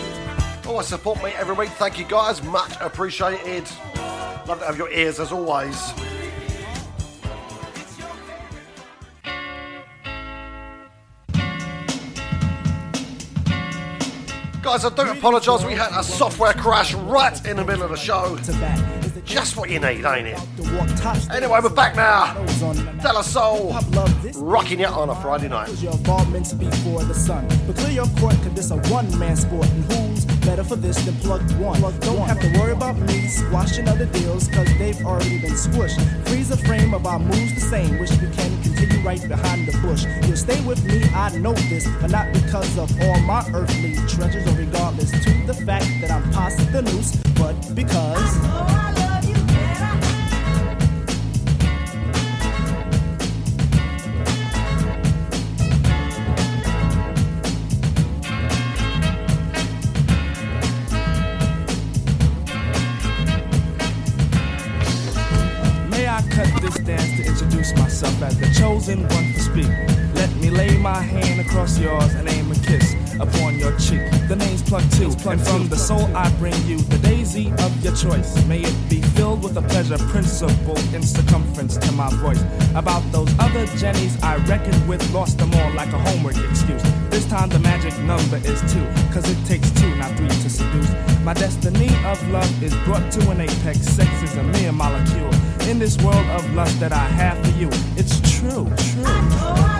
Oh, 0.70 0.74
Always 0.74 0.86
support 0.86 1.20
me 1.20 1.30
every 1.30 1.56
week. 1.56 1.70
Thank 1.70 1.98
you 1.98 2.04
guys. 2.04 2.44
Much 2.44 2.76
appreciated. 2.80 3.68
Love 4.50 4.58
to 4.58 4.66
have 4.66 4.76
your 4.76 4.90
ears 4.90 5.20
as 5.20 5.30
always. 5.30 5.76
Guys, 14.60 14.84
I 14.84 14.88
do 14.88 15.02
apologise. 15.02 15.64
We 15.64 15.74
had 15.74 15.92
a 15.92 16.02
software 16.02 16.52
crash 16.52 16.94
right 16.94 17.46
in 17.46 17.58
the 17.58 17.64
middle 17.64 17.84
of 17.84 17.90
the 17.90 17.96
show. 17.96 18.36
Just 19.24 19.56
what 19.56 19.70
you 19.70 19.78
need, 19.78 20.04
ain't 20.04 20.26
it? 20.26 20.40
Anyway, 21.30 21.60
we're 21.62 21.68
back 21.68 21.94
now. 21.94 22.34
De 22.34 23.12
La 23.12 23.22
Soul, 23.22 23.72
rocking 24.34 24.80
you 24.80 24.86
on 24.86 25.10
a 25.10 25.14
Friday 25.22 25.46
night. 25.46 25.68
Your 25.80 25.96
before 25.96 27.04
the 27.04 27.14
sun. 27.14 27.46
But 27.68 27.76
clear 27.76 27.92
your 27.92 28.08
court, 28.18 28.34
this 28.56 28.72
a 28.72 28.78
one 28.90 29.16
man 29.16 29.36
sport. 29.36 29.68
And 29.68 29.92
who's 29.92 30.39
better 30.50 30.64
for 30.64 30.74
this 30.74 30.96
than 31.04 31.14
plug 31.16 31.40
one? 31.52 31.78
Plugged 31.78 32.00
Don't 32.02 32.26
have 32.26 32.40
to 32.40 32.58
worry 32.58 32.72
about 32.72 32.98
me 32.98 33.28
squashing 33.28 33.86
other 33.86 34.06
deals, 34.06 34.48
cause 34.48 34.66
they've 34.78 35.00
already 35.06 35.38
been 35.38 35.52
squished. 35.52 35.98
Freeze 36.26 36.48
the 36.48 36.56
frame 36.56 36.92
of 36.92 37.06
our 37.06 37.20
moves 37.20 37.54
the 37.54 37.60
same, 37.60 38.00
which 38.00 38.10
we 38.10 38.28
can 38.38 38.50
continue 38.62 39.00
right 39.06 39.22
behind 39.28 39.68
the 39.68 39.78
bush. 39.78 40.04
You'll 40.26 40.36
stay 40.36 40.60
with 40.66 40.84
me, 40.84 41.04
I 41.14 41.28
know 41.38 41.54
this, 41.70 41.86
but 42.00 42.10
not 42.10 42.32
because 42.32 42.76
of 42.78 42.90
all 43.00 43.20
my 43.20 43.44
earthly 43.54 43.94
treasures, 44.08 44.44
or 44.48 44.56
regardless 44.58 45.10
to 45.12 45.46
the 45.46 45.54
fact 45.54 45.86
that 46.00 46.10
I'm 46.10 46.28
past 46.32 46.58
the 46.72 46.82
noose, 46.82 47.14
but 47.38 47.54
because. 47.74 48.34
May 48.42 48.99
myself 68.74 68.80
as 68.80 68.86
the 68.86 68.94
chosen 68.94 69.02
one 69.08 69.32
to 69.32 69.40
speak? 69.40 69.90
Let 70.14 70.34
me 70.36 70.50
lay 70.50 70.76
my 70.78 71.00
hand 71.00 71.40
across 71.40 71.78
yours 71.78 72.14
and 72.14 72.28
aim 72.28 72.50
a 72.52 72.54
kiss 72.54 72.94
upon 73.18 73.58
your 73.58 73.76
cheek. 73.78 74.02
The 74.28 74.36
name's 74.36 74.62
Plug 74.62 74.82
Two, 74.92 75.12
and 75.28 75.40
from 75.40 75.68
the 75.68 75.76
soul 75.76 76.04
I 76.16 76.30
bring 76.38 76.54
you 76.66 76.78
the 76.78 76.98
daisy 76.98 77.52
of 77.52 77.84
your 77.84 77.94
choice. 77.94 78.44
May 78.46 78.60
it 78.60 78.76
be 78.88 79.00
filled 79.00 79.42
with 79.42 79.56
a 79.56 79.62
pleasure 79.62 79.98
principle 79.98 80.78
in 80.94 81.02
circumference 81.02 81.76
to 81.78 81.92
my 81.92 82.10
voice. 82.16 82.42
About 82.74 83.02
those 83.12 83.32
other 83.38 83.66
Jennies 83.78 84.20
I 84.22 84.36
reckoned 84.46 84.88
with, 84.88 85.02
lost 85.12 85.38
them 85.38 85.52
all 85.54 85.72
like 85.74 85.92
a 85.92 85.98
homework 85.98 86.36
excuse. 86.36 86.82
This 87.10 87.26
time 87.26 87.48
the 87.48 87.58
magic 87.58 87.96
number 88.00 88.36
is 88.36 88.60
two, 88.72 88.86
cause 89.12 89.28
it 89.28 89.40
takes 89.46 89.70
two, 89.72 89.94
not 89.96 90.16
three 90.16 90.28
to 90.28 90.50
seduce. 90.50 90.90
My 91.24 91.34
destiny 91.34 91.88
of 92.04 92.18
love 92.30 92.62
is 92.62 92.74
brought 92.84 93.10
to 93.12 93.30
an 93.30 93.40
apex. 93.40 93.80
Sex 93.80 94.10
is 94.22 94.36
a 94.36 94.42
mere 94.42 94.72
molecule. 94.72 95.30
In 95.68 95.78
this 95.78 95.96
world 95.98 96.26
of 96.30 96.54
lust 96.54 96.80
that 96.80 96.92
I 96.92 97.06
have 97.20 97.38
for 97.44 97.58
you, 97.58 97.68
it's 97.96 98.19
true, 98.40 98.64
true. 98.78 99.79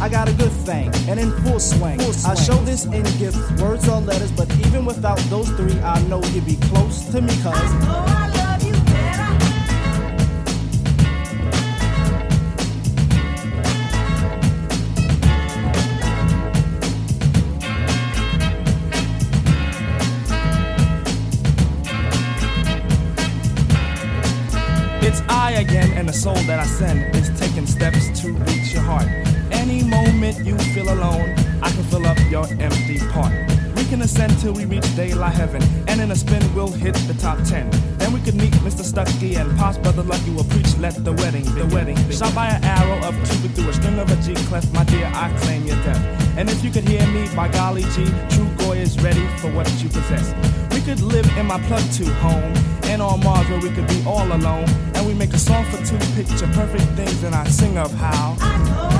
I 0.00 0.08
got 0.08 0.28
a 0.28 0.32
good 0.32 0.52
thing, 0.52 0.94
and 1.08 1.18
in 1.18 1.32
full 1.42 1.58
swing. 1.58 2.00
I 2.24 2.34
show 2.36 2.56
this 2.64 2.84
in 2.84 3.02
gifts, 3.18 3.50
words 3.60 3.88
or 3.88 4.00
letters, 4.00 4.30
but 4.30 4.48
even 4.66 4.84
without 4.84 5.18
those 5.28 5.48
three, 5.50 5.78
I 5.80 6.00
know 6.02 6.22
you'd 6.26 6.46
be 6.46 6.56
close 6.56 7.04
to 7.10 7.20
me, 7.20 7.34
cuz. 7.42 7.52
It's 25.02 25.22
I 25.28 25.52
again, 25.58 25.90
and 25.98 26.08
the 26.08 26.12
soul 26.12 26.34
that 26.34 26.60
I 26.60 26.66
send 26.66 27.16
is 27.16 27.28
taking 27.40 27.66
steps 27.66 28.20
to 28.20 28.32
reach 28.32 28.72
your 28.72 28.82
heart. 28.82 29.27
Any 29.68 29.84
moment 29.84 30.46
you 30.46 30.56
feel 30.72 30.88
alone, 30.88 31.28
I 31.62 31.68
can 31.70 31.84
fill 31.84 32.06
up 32.06 32.16
your 32.30 32.46
empty 32.58 33.00
part. 33.12 33.34
We 33.76 33.84
can 33.84 34.00
ascend 34.00 34.38
till 34.38 34.54
we 34.54 34.64
reach 34.64 34.96
daylight 34.96 35.34
heaven, 35.34 35.62
and 35.86 36.00
in 36.00 36.10
a 36.10 36.16
spin 36.16 36.42
we'll 36.54 36.72
hit 36.72 36.94
the 37.06 37.12
top 37.12 37.36
ten. 37.44 37.68
Then 37.98 38.14
we 38.14 38.20
could 38.20 38.34
meet 38.34 38.54
Mr. 38.64 38.82
Stucky 38.82 39.34
and 39.34 39.54
Pops 39.58 39.76
Brother 39.76 40.02
Lucky 40.02 40.30
will 40.30 40.44
preach, 40.44 40.74
let 40.78 41.04
the 41.04 41.12
wedding, 41.12 41.44
the 41.54 41.66
wedding. 41.66 41.98
Shot 42.10 42.34
by 42.34 42.46
an 42.46 42.64
arrow 42.64 42.96
of 43.06 43.14
Cupid 43.28 43.54
through 43.54 43.68
a 43.68 43.74
string 43.74 43.98
of 43.98 44.10
a 44.10 44.16
G 44.22 44.32
clef, 44.48 44.64
my 44.72 44.84
dear, 44.84 45.04
I 45.14 45.30
claim 45.40 45.66
your 45.66 45.76
death. 45.84 46.02
And 46.38 46.48
if 46.48 46.64
you 46.64 46.70
could 46.70 46.88
hear 46.88 47.06
me, 47.08 47.28
by 47.36 47.48
golly 47.48 47.82
G, 47.82 48.06
Trugoy 48.32 48.78
is 48.78 48.98
ready 49.02 49.26
for 49.36 49.52
what 49.52 49.68
you 49.82 49.90
possess. 49.90 50.32
We 50.72 50.80
could 50.80 51.02
live 51.02 51.28
in 51.36 51.44
my 51.44 51.60
plug-to 51.68 52.06
home, 52.24 52.54
and 52.84 53.02
on 53.02 53.22
Mars 53.22 53.46
where 53.50 53.60
we 53.60 53.68
could 53.68 53.86
be 53.86 54.02
all 54.06 54.32
alone. 54.32 54.66
And 54.94 55.06
we 55.06 55.12
make 55.12 55.34
a 55.34 55.38
song 55.38 55.66
for 55.66 55.76
two 55.84 55.98
picture 56.16 56.48
perfect 56.54 56.88
things, 56.96 57.22
and 57.22 57.34
I 57.34 57.44
sing 57.48 57.76
of 57.76 57.92
how. 57.92 58.97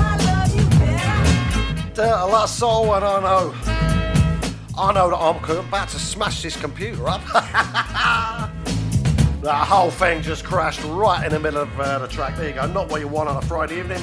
There, 1.99 2.15
a 2.15 2.25
lot 2.25 2.45
of 2.45 2.49
soul, 2.49 2.95
and 2.95 3.03
I 3.03 3.19
know. 3.19 3.53
I 4.77 4.93
know 4.93 5.09
that 5.09 5.17
I'm 5.17 5.35
about 5.67 5.89
to 5.89 5.99
smash 5.99 6.41
this 6.41 6.55
computer 6.55 7.09
up. 7.09 7.21
that 9.43 9.67
whole 9.67 9.91
thing 9.91 10.21
just 10.21 10.45
crashed 10.45 10.81
right 10.85 11.25
in 11.25 11.31
the 11.33 11.39
middle 11.41 11.61
of 11.61 11.77
uh, 11.77 11.99
the 11.99 12.07
track. 12.07 12.37
There 12.37 12.47
you 12.47 12.53
go. 12.53 12.67
Not 12.67 12.89
what 12.89 13.01
you 13.01 13.09
want 13.09 13.27
on 13.27 13.35
a 13.35 13.41
Friday 13.41 13.79
evening. 13.79 14.01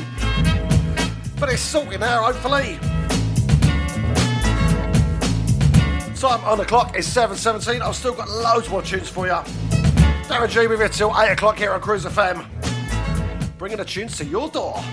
But 1.41 1.49
it's 1.49 1.63
sorted 1.63 2.01
now, 2.01 2.25
hopefully. 2.25 2.79
Time 6.21 6.45
on 6.45 6.59
the 6.59 6.67
clock 6.67 6.99
is 6.99 7.09
7.17. 7.09 7.81
I've 7.81 7.97
still 7.97 8.13
got 8.13 8.29
loads 8.29 8.69
more 8.69 8.83
tunes 8.83 9.09
for 9.09 9.27
you. 9.27 9.33
Darren 10.29 10.51
G 10.51 10.67
with 10.67 10.83
you 10.83 10.89
till 10.89 11.19
8 11.19 11.33
o'clock 11.33 11.57
here 11.57 11.73
on 11.73 11.81
Cruise 11.81 12.05
FM. 12.05 12.45
Bringing 13.57 13.79
the 13.79 13.87
tunes 13.87 14.19
to 14.19 14.25
your 14.27 14.51
door. 14.51 14.85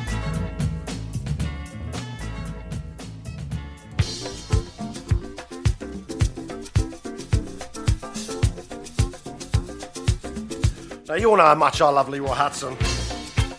Now, 11.05 11.15
you 11.15 11.29
all 11.29 11.35
know 11.35 11.43
how 11.43 11.55
much 11.55 11.81
I 11.81 11.89
love 11.89 12.07
Leroy 12.07 12.29
Hutson. 12.29 12.77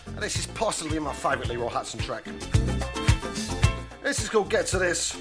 And 0.07 0.17
this 0.17 0.35
is 0.35 0.47
possibly 0.47 0.97
my 0.97 1.13
favourite 1.13 1.47
Leroy 1.47 1.69
Hutson 1.69 2.01
track. 2.01 2.25
This 4.01 4.19
is 4.19 4.29
called 4.29 4.49
Get 4.49 4.65
to 4.67 4.79
This. 4.79 5.15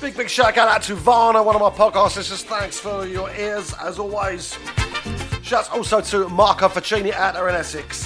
Big, 0.00 0.16
big 0.16 0.30
shout 0.30 0.56
out 0.56 0.82
to 0.82 0.94
Varna, 0.94 1.42
one 1.42 1.56
of 1.56 1.62
my 1.62 1.70
podcast 1.70 2.16
listeners. 2.16 2.44
Thanks 2.44 2.78
for 2.78 3.06
your 3.06 3.28
ears, 3.34 3.74
as 3.82 3.98
always. 3.98 4.56
Shouts 5.42 5.68
also 5.70 6.00
to 6.00 6.28
Marco 6.28 6.68
Facchini 6.68 7.12
out 7.12 7.34
there 7.34 7.48
in 7.48 7.56
Essex. 7.56 8.03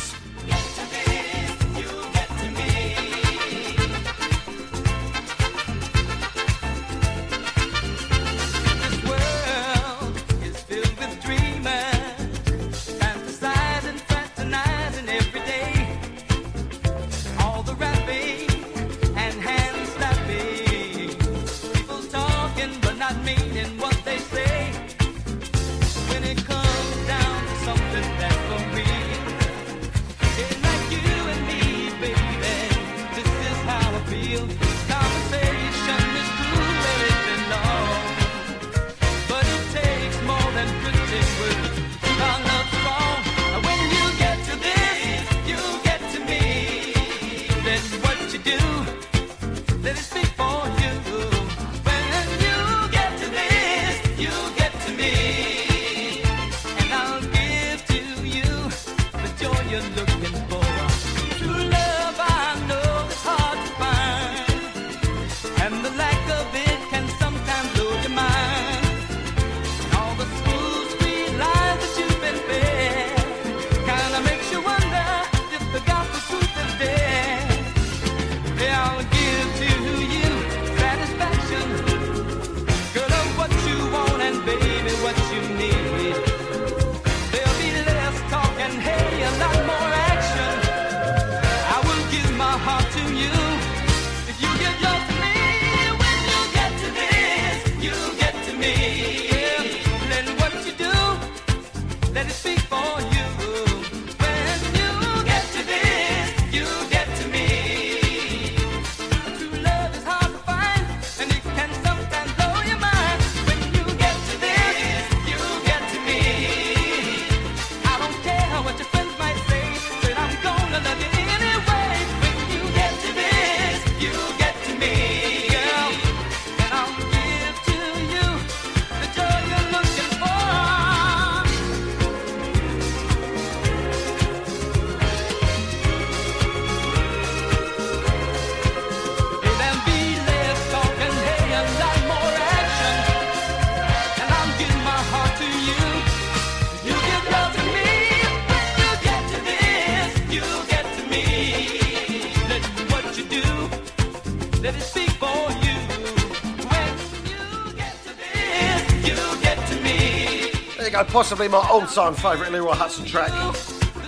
Go, 160.98 161.04
possibly 161.04 161.46
my 161.46 161.58
all-time 161.58 162.12
favourite 162.14 162.50
Leroy 162.50 162.72
Hutson 162.72 163.06
track. 163.06 163.30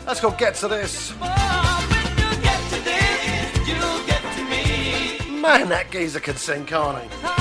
That's 0.05 0.19
called 0.19 0.39
Get 0.39 0.57
to 0.57 0.67
This. 0.67 1.11
You 1.11 1.17
get 4.07 4.23
to 4.35 4.45
me. 4.45 5.41
Man, 5.41 5.69
that 5.69 5.91
geezer 5.93 6.19
can 6.19 6.37
sing, 6.37 6.65
can't 6.65 7.01
he? 7.01 7.40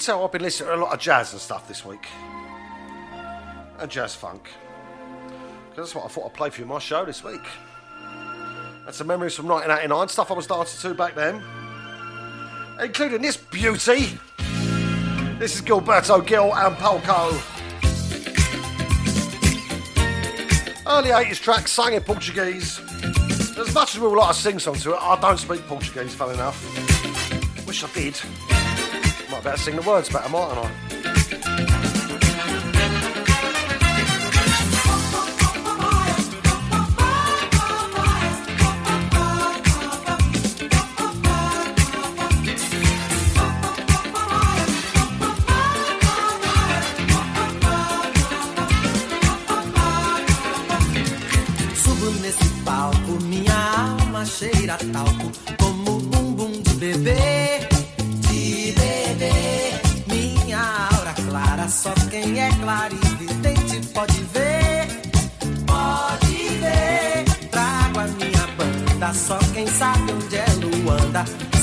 Tell 0.00 0.24
I've 0.24 0.32
been 0.32 0.40
listening 0.40 0.70
to 0.70 0.76
a 0.76 0.80
lot 0.80 0.94
of 0.94 0.98
jazz 0.98 1.32
and 1.32 1.40
stuff 1.42 1.68
this 1.68 1.84
week? 1.84 2.08
And 3.78 3.90
jazz 3.90 4.14
funk. 4.14 4.48
'Cause 5.68 5.76
that's 5.76 5.94
what 5.94 6.06
I 6.06 6.08
thought 6.08 6.24
I'd 6.24 6.32
play 6.32 6.48
for 6.48 6.62
you 6.62 6.66
my 6.66 6.78
show 6.78 7.04
this 7.04 7.22
week. 7.22 7.42
That's 8.86 8.96
some 8.96 9.06
memories 9.06 9.34
from 9.36 9.46
1989, 9.46 10.08
stuff 10.08 10.30
I 10.30 10.34
was 10.34 10.46
dancing 10.46 10.80
to 10.90 10.94
back 10.96 11.14
then. 11.14 11.44
Including 12.80 13.20
this 13.20 13.36
beauty. 13.36 14.18
This 15.38 15.56
is 15.56 15.60
Gilberto 15.60 16.26
Gil 16.26 16.54
and 16.54 16.74
Palco. 16.78 17.38
Early 20.86 21.10
80s 21.10 21.38
track, 21.38 21.68
sang 21.68 21.92
in 21.92 22.02
Portuguese. 22.02 22.80
As 23.58 23.74
much 23.74 23.94
as 23.94 24.00
we 24.00 24.08
would 24.08 24.16
like 24.16 24.34
to 24.34 24.34
sing 24.34 24.58
songs 24.58 24.82
to 24.84 24.94
it, 24.94 24.98
I 24.98 25.16
don't 25.20 25.38
speak 25.38 25.68
Portuguese, 25.68 26.14
fun 26.14 26.32
enough. 26.32 26.58
Wish 27.66 27.84
I 27.84 27.88
did. 27.88 28.18
I 29.40 29.42
better 29.42 29.56
sing 29.56 29.76
the 29.76 29.80
words 29.80 30.10
better, 30.10 30.28
mightn't 30.28 30.58
I? 30.58 31.70
cheira 54.40 54.76
talco 54.92 55.49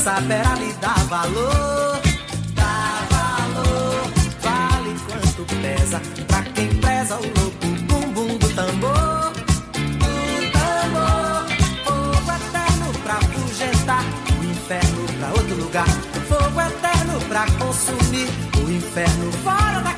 Saberá 0.08 0.54
lhe 0.54 0.72
dar 0.80 0.98
valor, 1.04 2.00
dar 2.54 3.06
valor. 3.10 4.10
Vale 4.40 4.96
quanto 5.06 5.44
pesa, 5.60 6.00
pra 6.26 6.42
quem 6.54 6.68
preza 6.80 7.16
o 7.16 7.20
louco 7.38 7.66
bumbum 7.86 8.38
do 8.38 8.48
tambor 8.54 9.32
do 9.34 10.50
tambor. 10.50 11.44
Fogo 11.84 12.32
eterno 12.32 12.88
pra 13.02 13.16
afugentar 13.18 14.02
o 14.40 14.44
inferno 14.44 15.06
pra 15.18 15.28
outro 15.28 15.56
lugar. 15.56 15.88
Fogo 16.26 16.58
eterno 16.58 17.20
pra 17.28 17.44
consumir 17.58 18.30
o 18.64 18.70
inferno 18.70 19.30
fora 19.44 19.80
daqui. 19.80 19.97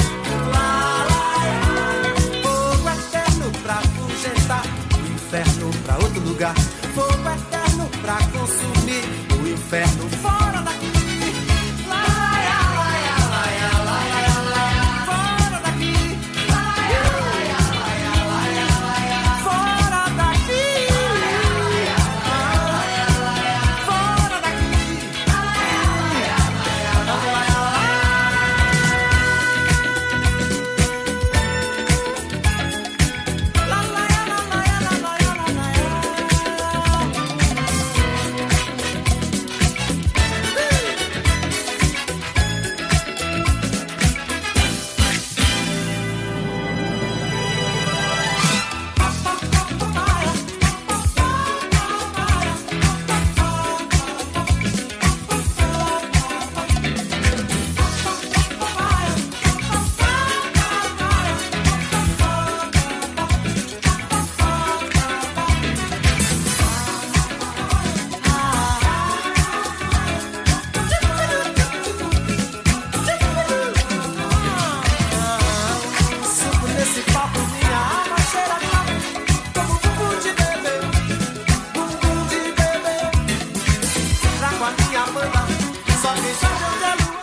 lugar. 6.41 6.55
Vou 6.95 7.07
guardar 7.17 7.69
pra 8.01 8.17
consumir 8.31 9.03
o 9.39 9.47
inferno. 9.47 10.30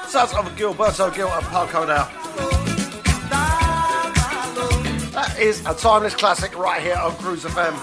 Sounds 0.09 0.33
of 0.33 0.57
Gilberto 0.57 1.15
Gil 1.15 1.29
and 1.29 1.45
Palco 1.47 1.87
now. 1.87 2.09
That 5.11 5.39
is 5.39 5.61
a 5.67 5.75
timeless 5.75 6.15
classic 6.15 6.57
right 6.59 6.81
here 6.83 6.97
on 6.97 7.15
Cruise 7.17 7.45
FM. 7.45 7.75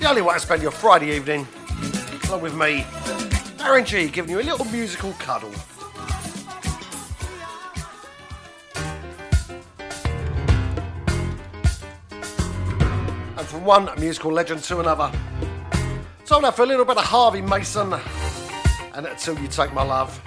The 0.00 0.08
only 0.08 0.22
way 0.22 0.34
to 0.34 0.40
spend 0.40 0.60
your 0.60 0.72
Friday 0.72 1.14
evening, 1.14 1.46
along 2.28 2.40
with 2.40 2.54
me, 2.54 2.84
Darren 3.58 3.86
G, 3.86 4.08
giving 4.08 4.32
you 4.32 4.40
a 4.40 4.42
little 4.42 4.66
musical 4.66 5.12
cuddle. 5.12 5.52
And 13.38 13.46
from 13.46 13.64
one 13.64 13.88
musical 14.00 14.32
legend 14.32 14.64
to 14.64 14.80
another. 14.80 15.12
So 16.24 16.40
now 16.40 16.50
for 16.50 16.62
a 16.62 16.66
little 16.66 16.84
bit 16.84 16.96
of 16.96 17.04
Harvey 17.04 17.40
Mason 17.40 17.94
and 18.94 19.06
Until 19.06 19.38
You 19.38 19.48
Take 19.48 19.72
My 19.72 19.82
Love. 19.82 20.20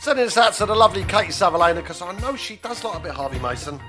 Sending 0.00 0.24
this 0.24 0.36
out 0.36 0.54
to 0.54 0.66
the 0.66 0.74
lovely 0.74 1.04
Katie 1.04 1.28
Savalena 1.32 1.76
because 1.76 2.02
I 2.02 2.12
know 2.20 2.34
she 2.36 2.56
does 2.56 2.82
like 2.82 2.96
a 2.96 3.00
bit 3.00 3.12
Harvey 3.12 3.38
Mason. 3.38 3.80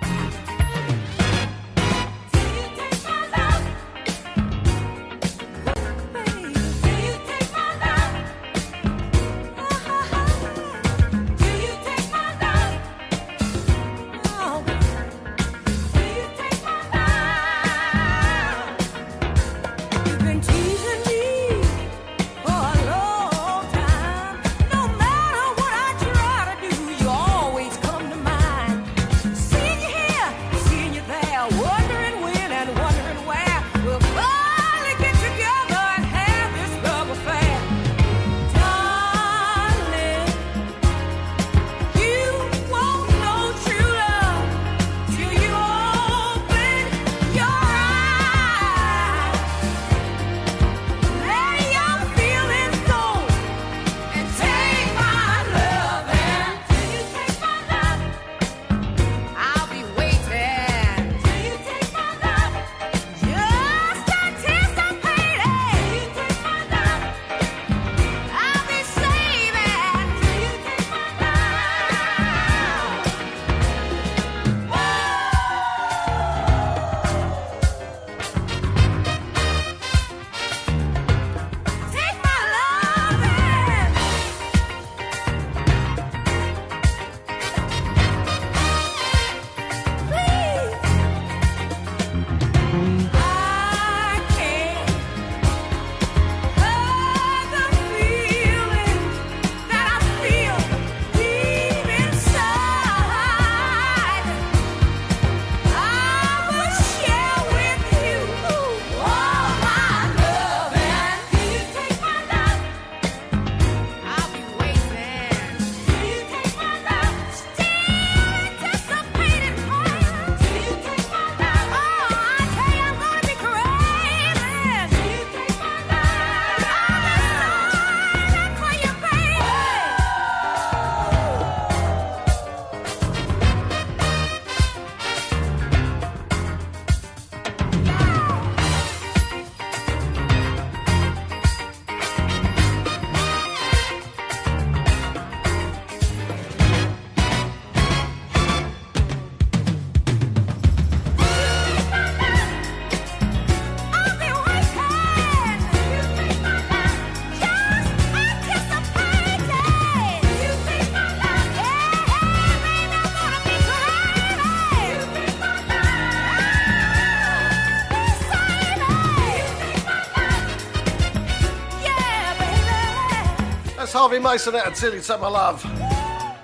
Harvey 174.14 174.32
Mason 174.32 174.54
at 174.54 174.68
Until 174.68 174.94
You 174.94 175.02
Take 175.02 175.22
My 175.22 175.28
Love. 175.28 175.66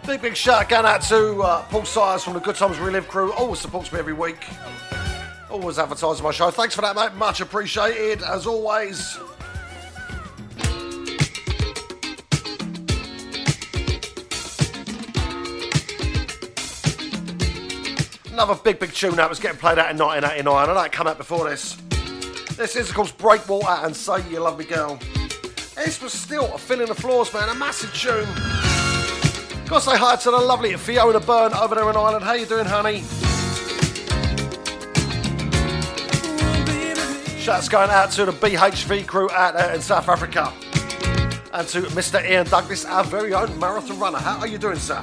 Big, 0.08 0.24
big 0.24 0.36
shout 0.36 0.68
going 0.70 0.88
out 0.88 1.04
to 1.04 1.44
uh, 1.44 1.62
Paul 1.66 1.86
Sires 1.86 2.24
from 2.24 2.34
the 2.34 2.40
Good 2.40 2.56
Times 2.56 2.80
We 2.80 2.90
Live 2.90 3.08
crew. 3.08 3.32
Always 3.34 3.60
supports 3.60 3.94
me 3.94 4.00
every 4.00 4.14
week. 4.14 4.44
Always 5.52 5.78
advertising 5.78 6.24
my 6.24 6.32
show. 6.32 6.50
Thanks 6.50 6.74
for 6.74 6.82
that, 6.82 6.96
mate. 6.96 7.14
Much 7.14 7.42
appreciated, 7.42 8.24
as 8.24 8.48
always. 8.48 9.20
Another 18.34 18.56
big, 18.64 18.80
big 18.80 18.94
tune 18.94 19.16
that 19.18 19.30
was 19.30 19.40
getting 19.40 19.60
played 19.60 19.78
out 19.78 19.92
in 19.92 19.98
1989. 20.00 20.70
I 20.70 20.74
know 20.74 20.82
it 20.82 20.92
came 20.92 21.06
out 21.06 21.20
before 21.20 21.48
this. 21.48 21.78
This 22.58 22.76
is, 22.76 22.90
of 22.90 22.96
course, 22.96 23.12
Breakwater 23.12 23.86
and 23.86 23.96
Say 23.96 24.28
You 24.32 24.40
Love 24.40 24.58
Me 24.58 24.66
Girl. 24.66 25.00
This 25.86 26.02
was 26.02 26.12
still 26.12 26.54
a 26.54 26.58
filling 26.58 26.88
the 26.88 26.94
floors, 26.94 27.34
man. 27.34 27.48
A 27.48 27.56
massive 27.56 27.94
tune. 27.94 28.26
Gotta 29.66 29.82
say 29.82 29.98
hi 29.98 30.18
to 30.18 30.32
the 30.32 30.38
lovely 30.38 30.76
Fiona 30.76 31.22
Byrne 31.22 31.54
over 31.54 31.74
there 31.74 31.90
in 31.90 31.96
Ireland. 31.96 32.26
How 32.26 32.34
you 32.34 32.46
doing, 32.46 32.66
honey? 32.66 33.04
Shouts 37.40 37.70
going 37.70 37.90
out 37.90 38.12
to 38.12 38.26
the 38.26 38.34
BHV 38.34 39.08
crew 39.08 39.32
out 39.32 39.54
there 39.54 39.74
in 39.74 39.82
South 39.82 40.10
Africa. 40.10 40.52
And 41.54 41.66
to 41.70 41.84
Mr. 41.94 42.30
Ian 42.30 42.46
Douglas, 42.48 42.84
our 42.84 43.06
very 43.06 43.34
own 43.34 43.58
marathon 43.58 43.98
runner. 44.00 44.20
How 44.20 44.38
are 44.40 44.48
you 44.48 44.58
doing, 44.58 44.80
sir? 44.80 45.02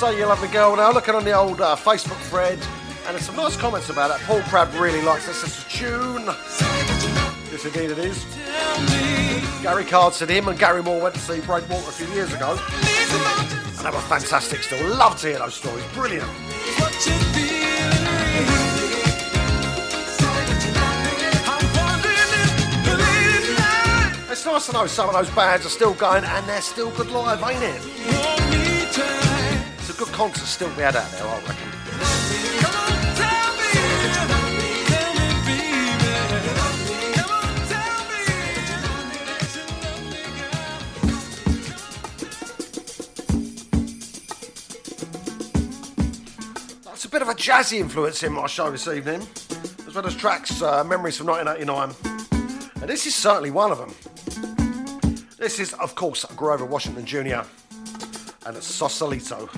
Say 0.00 0.16
You 0.16 0.24
Love 0.24 0.40
Lovely 0.40 0.54
Girl 0.54 0.76
now. 0.76 0.90
Looking 0.92 1.14
on 1.14 1.24
the 1.24 1.32
old 1.32 1.60
uh, 1.60 1.76
Facebook 1.76 2.16
thread, 2.30 2.58
and 3.06 3.14
there's 3.14 3.26
some 3.26 3.36
nice 3.36 3.54
comments 3.54 3.90
about 3.90 4.10
it. 4.10 4.26
Paul 4.26 4.40
Crabb 4.44 4.72
really 4.80 5.02
likes 5.02 5.26
this 5.26 5.44
as 5.44 5.62
a 5.62 5.68
tune. 5.68 6.24
Yes, 7.52 7.66
indeed 7.66 7.90
it 7.90 7.98
is. 7.98 8.24
Gary 9.62 9.84
Card 9.84 10.14
said 10.14 10.30
him 10.30 10.48
and 10.48 10.58
Gary 10.58 10.82
Moore 10.82 11.02
went 11.02 11.16
to 11.16 11.20
see 11.20 11.40
Breakwater 11.40 11.86
a 11.86 11.92
few 11.92 12.06
years 12.14 12.32
ago. 12.32 12.58
And 12.62 13.84
they 13.84 13.90
were 13.90 14.00
fantastic 14.08 14.62
still. 14.62 14.82
Love 14.96 15.20
to 15.20 15.26
hear 15.26 15.38
those 15.38 15.56
stories. 15.56 15.84
Brilliant. 15.92 16.30
It's 24.30 24.46
nice 24.46 24.66
to 24.66 24.72
know 24.72 24.86
some 24.86 25.10
of 25.10 25.14
those 25.14 25.28
bands 25.34 25.66
are 25.66 25.68
still 25.68 25.92
going 25.92 26.24
and 26.24 26.48
they're 26.48 26.62
still 26.62 26.90
good 26.92 27.10
live, 27.10 27.42
ain't 27.42 27.62
it? 27.62 29.29
Good 30.00 30.08
concert 30.14 30.46
still 30.46 30.70
be 30.70 30.80
had 30.80 30.96
out 30.96 31.10
there, 31.10 31.26
I 31.26 31.34
reckon. 31.40 31.56
That's 46.82 47.04
a 47.04 47.08
bit 47.10 47.20
of 47.20 47.28
a 47.28 47.34
jazzy 47.34 47.78
influence 47.78 48.22
in 48.22 48.32
my 48.32 48.46
show 48.46 48.70
this 48.70 48.88
evening, 48.88 49.20
as 49.86 49.94
well 49.94 50.06
as 50.06 50.16
tracks, 50.16 50.62
uh, 50.62 50.82
memories 50.82 51.18
from 51.18 51.26
1989. 51.26 51.94
And 52.80 52.88
this 52.88 53.04
is 53.04 53.14
certainly 53.14 53.50
one 53.50 53.70
of 53.70 53.76
them. 53.76 53.94
This 55.36 55.60
is, 55.60 55.74
of 55.74 55.94
course, 55.94 56.24
Grover 56.36 56.64
Washington 56.64 57.04
Jr. 57.04 57.42
and 58.54 58.64
Sausalito. 58.64 59.48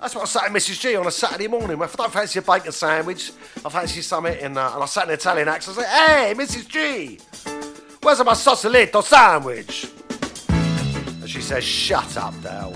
That's 0.00 0.16
what 0.16 0.22
I 0.22 0.26
sat 0.26 0.44
at 0.44 0.50
Mrs. 0.50 0.80
G 0.80 0.96
on 0.96 1.06
a 1.06 1.10
Saturday 1.10 1.46
morning. 1.46 1.80
If 1.80 1.94
I 1.94 2.02
don't 2.02 2.12
fancy 2.12 2.40
a 2.40 2.42
bacon 2.42 2.72
sandwich, 2.72 3.30
I 3.64 3.68
fancy 3.68 4.02
something 4.02 4.36
in, 4.38 4.58
uh, 4.58 4.72
and 4.74 4.82
I 4.82 4.86
sat 4.86 5.04
in 5.04 5.10
an 5.10 5.14
Italian 5.14 5.48
accent. 5.48 5.78
I 5.78 5.82
said, 5.82 5.90
"Hey, 5.90 6.34
Mrs. 6.34 6.68
G, 6.68 7.20
where's 8.02 8.24
my 8.24 8.34
Sausalito 8.34 9.00
sandwich?" 9.00 9.86
And 10.48 11.30
she 11.30 11.40
says, 11.40 11.62
"Shut 11.62 12.16
up, 12.16 12.34
Dale." 12.42 12.74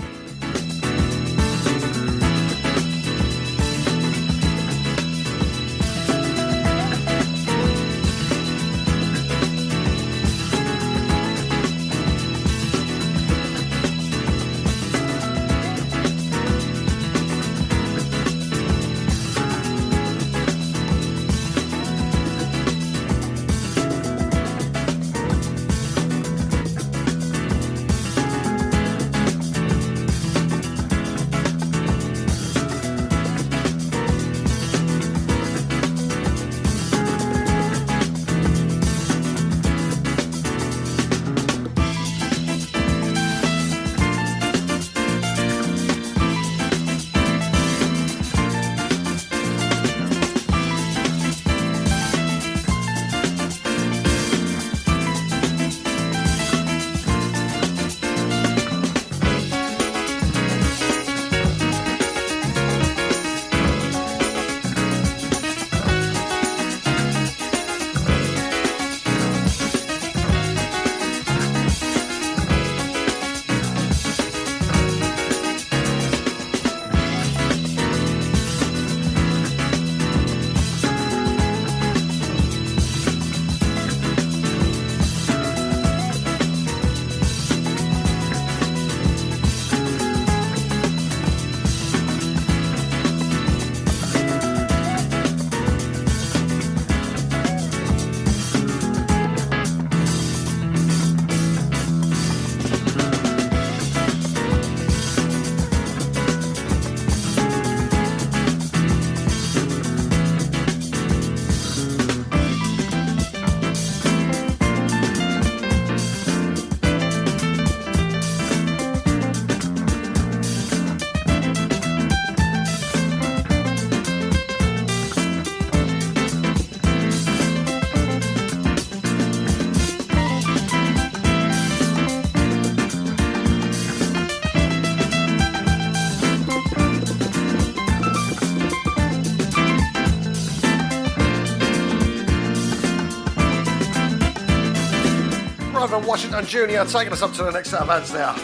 Washington 146.17 146.45
Jr. 146.45 146.91
taking 146.91 147.13
us 147.13 147.21
up 147.21 147.31
to 147.33 147.43
the 147.43 147.51
next 147.51 147.69
set 147.69 147.79
of 147.79 147.89
ads 147.91 148.11
now. 148.11 148.35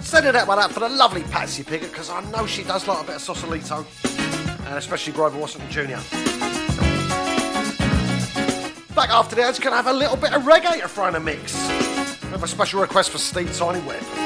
Sending 0.00 0.32
that 0.32 0.44
one 0.48 0.58
out 0.58 0.72
for 0.72 0.80
the 0.80 0.88
lovely 0.88 1.22
Patsy 1.22 1.62
Piggott 1.62 1.92
because 1.92 2.10
I 2.10 2.20
know 2.32 2.46
she 2.46 2.64
does 2.64 2.88
like 2.88 3.00
a 3.00 3.06
bit 3.06 3.14
of 3.14 3.22
Sausalito 3.22 3.86
and 4.66 4.74
especially 4.74 5.12
Grover 5.12 5.38
Washington 5.38 5.70
Jr. 5.70 6.02
Back 8.92 9.10
after 9.10 9.36
the 9.36 9.42
ads, 9.42 9.60
going 9.60 9.70
to 9.70 9.76
have 9.76 9.86
a 9.86 9.92
little 9.92 10.16
bit 10.16 10.32
of 10.32 10.42
reggae 10.42 10.80
to 10.80 10.88
throw 10.88 11.06
in 11.06 11.12
the 11.12 11.20
mix. 11.20 11.54
We 12.24 12.30
have 12.30 12.42
a 12.42 12.48
special 12.48 12.80
request 12.80 13.10
for 13.10 13.18
Steve 13.18 13.56
Tiny 13.56 13.78
Webb. 13.86 14.25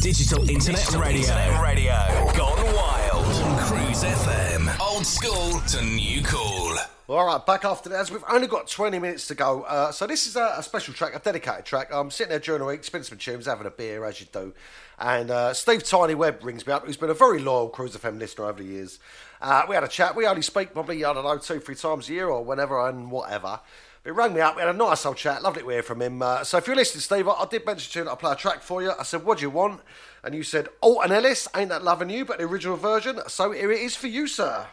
Digital 0.00 0.48
Internet 0.48 0.94
Radio. 0.94 1.62
Radio. 1.62 1.92
Gone 2.34 2.74
wild. 2.74 3.26
On 3.26 3.58
Cruise 3.58 4.02
FM. 4.02 4.80
Old 4.80 5.04
school 5.04 5.60
to 5.60 5.84
new 5.84 6.22
cool. 6.22 6.74
All 7.06 7.26
right, 7.26 7.44
back 7.44 7.66
after 7.66 7.90
that. 7.90 8.00
As 8.00 8.10
we've 8.10 8.24
only 8.26 8.46
got 8.46 8.66
20 8.66 8.98
minutes 8.98 9.26
to 9.26 9.34
go. 9.34 9.60
Uh, 9.64 9.92
so 9.92 10.06
this 10.06 10.26
is 10.26 10.36
a, 10.36 10.54
a 10.56 10.62
special 10.62 10.94
track, 10.94 11.14
a 11.14 11.18
dedicated 11.18 11.66
track. 11.66 11.92
I'm 11.92 12.10
sitting 12.10 12.30
there 12.30 12.38
during 12.38 12.60
the 12.60 12.66
week, 12.66 12.82
spinning 12.82 13.04
some 13.04 13.18
tunes, 13.18 13.44
having 13.44 13.66
a 13.66 13.70
beer, 13.70 14.06
as 14.06 14.20
you 14.20 14.26
do. 14.32 14.54
And 14.98 15.30
uh, 15.30 15.52
Steve 15.52 15.84
Tiny 15.84 16.14
Webb 16.14 16.42
rings 16.44 16.66
me 16.66 16.72
up, 16.72 16.86
who's 16.86 16.96
been 16.96 17.10
a 17.10 17.14
very 17.14 17.38
loyal 17.38 17.68
Cruise 17.68 17.94
FM 17.94 18.18
listener 18.18 18.46
over 18.46 18.62
the 18.62 18.68
years. 18.68 19.00
Uh, 19.42 19.64
we 19.68 19.74
had 19.74 19.84
a 19.84 19.88
chat. 19.88 20.16
We 20.16 20.26
only 20.26 20.40
speak 20.40 20.72
probably, 20.72 21.04
I 21.04 21.12
don't 21.12 21.24
know, 21.24 21.36
two, 21.36 21.60
three 21.60 21.74
times 21.74 22.08
a 22.08 22.12
year 22.14 22.28
or 22.28 22.42
whenever 22.42 22.88
and 22.88 23.10
whatever. 23.10 23.60
But 24.02 24.10
he 24.10 24.16
rang 24.16 24.32
me 24.32 24.40
up. 24.40 24.56
We 24.56 24.62
had 24.62 24.74
a 24.74 24.78
nice 24.78 25.04
old 25.04 25.18
chat. 25.18 25.42
Lovely 25.42 25.62
to 25.62 25.68
hear 25.68 25.82
from 25.82 26.00
him. 26.00 26.22
Uh, 26.22 26.42
so 26.42 26.56
if 26.56 26.66
you're 26.66 26.76
listening, 26.76 27.02
Steve, 27.02 27.28
I, 27.28 27.32
I 27.32 27.46
did 27.46 27.66
mention 27.66 27.92
to 27.92 27.98
you 27.98 28.04
that 28.06 28.12
I 28.12 28.14
play 28.14 28.32
a 28.32 28.36
track 28.36 28.62
for 28.62 28.82
you. 28.82 28.92
I 28.98 29.02
said, 29.02 29.24
what 29.24 29.38
do 29.38 29.42
you 29.42 29.50
want? 29.50 29.82
And 30.24 30.34
you 30.34 30.42
said, 30.42 30.68
Alton 30.80 31.12
Ellis, 31.12 31.48
Ain't 31.54 31.68
That 31.68 31.84
Loving 31.84 32.08
You, 32.08 32.24
but 32.24 32.38
the 32.38 32.44
original 32.44 32.76
version. 32.76 33.20
So 33.28 33.52
here 33.52 33.70
it 33.70 33.80
is 33.80 33.96
for 33.96 34.06
you, 34.06 34.26
sir. 34.26 34.66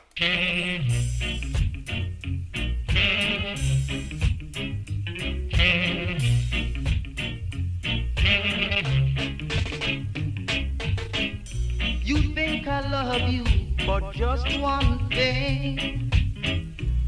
You 12.03 12.33
think 12.33 12.67
I 12.67 12.89
love 12.89 13.29
you 13.29 13.43
for 13.85 14.13
just 14.13 14.59
one 14.59 15.09
thing. 15.09 16.06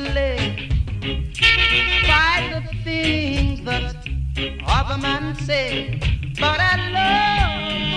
misled 0.00 0.72
by 2.06 2.50
the 2.52 2.62
things 2.84 3.64
that 3.64 3.96
other 4.66 4.98
men 4.98 5.34
say. 5.36 6.00
But 6.38 6.58
I 6.60 6.74
love 6.96 7.89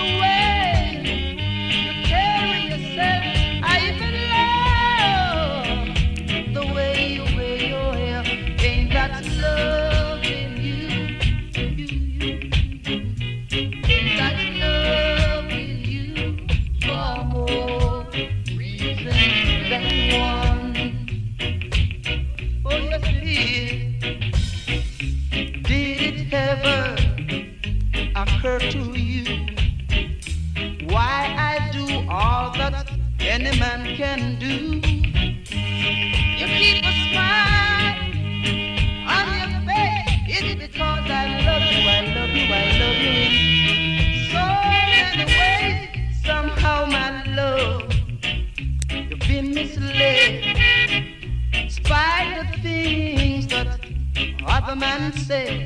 can 33.96 34.36
do? 34.40 34.80
You 36.40 36.46
keep 36.58 36.84
a 36.84 36.92
smile 37.10 37.94
on 39.06 39.26
your 39.38 39.52
face. 39.68 40.10
It's 40.26 40.54
because 40.66 41.06
I 41.08 41.24
love 41.46 41.62
you, 41.70 41.82
I 41.88 42.00
love 42.16 42.30
you, 42.30 42.46
I 42.52 42.66
love 42.80 42.98
you 43.04 43.14
in 43.22 44.14
so 44.32 44.44
many 44.82 45.24
ways. 45.26 45.88
Somehow, 46.24 46.86
my 46.86 47.22
love, 47.34 47.82
you've 48.90 49.20
been 49.28 49.54
misled. 49.54 50.56
Spite 51.70 52.30
the 52.40 52.46
things 52.62 53.46
that 53.46 53.78
other 54.44 54.74
men 54.74 55.12
say, 55.12 55.63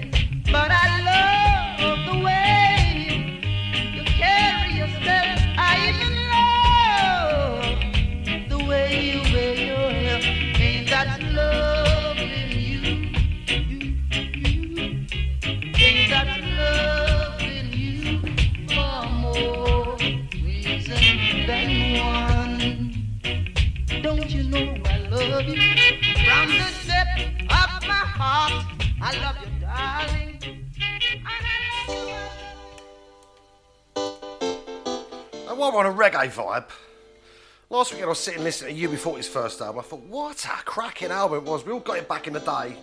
I 38.08 38.12
was 38.12 38.20
sitting 38.20 38.42
listening 38.42 38.74
to 38.74 38.88
UB40's 38.88 39.28
first 39.28 39.60
album. 39.60 39.80
I 39.80 39.82
thought, 39.82 40.00
what 40.04 40.42
a 40.46 40.64
cracking 40.64 41.10
album 41.10 41.40
it 41.40 41.44
was. 41.44 41.66
We 41.66 41.72
all 41.72 41.80
got 41.80 41.98
it 41.98 42.08
back 42.08 42.26
in 42.26 42.32
the 42.32 42.40
day. 42.40 42.74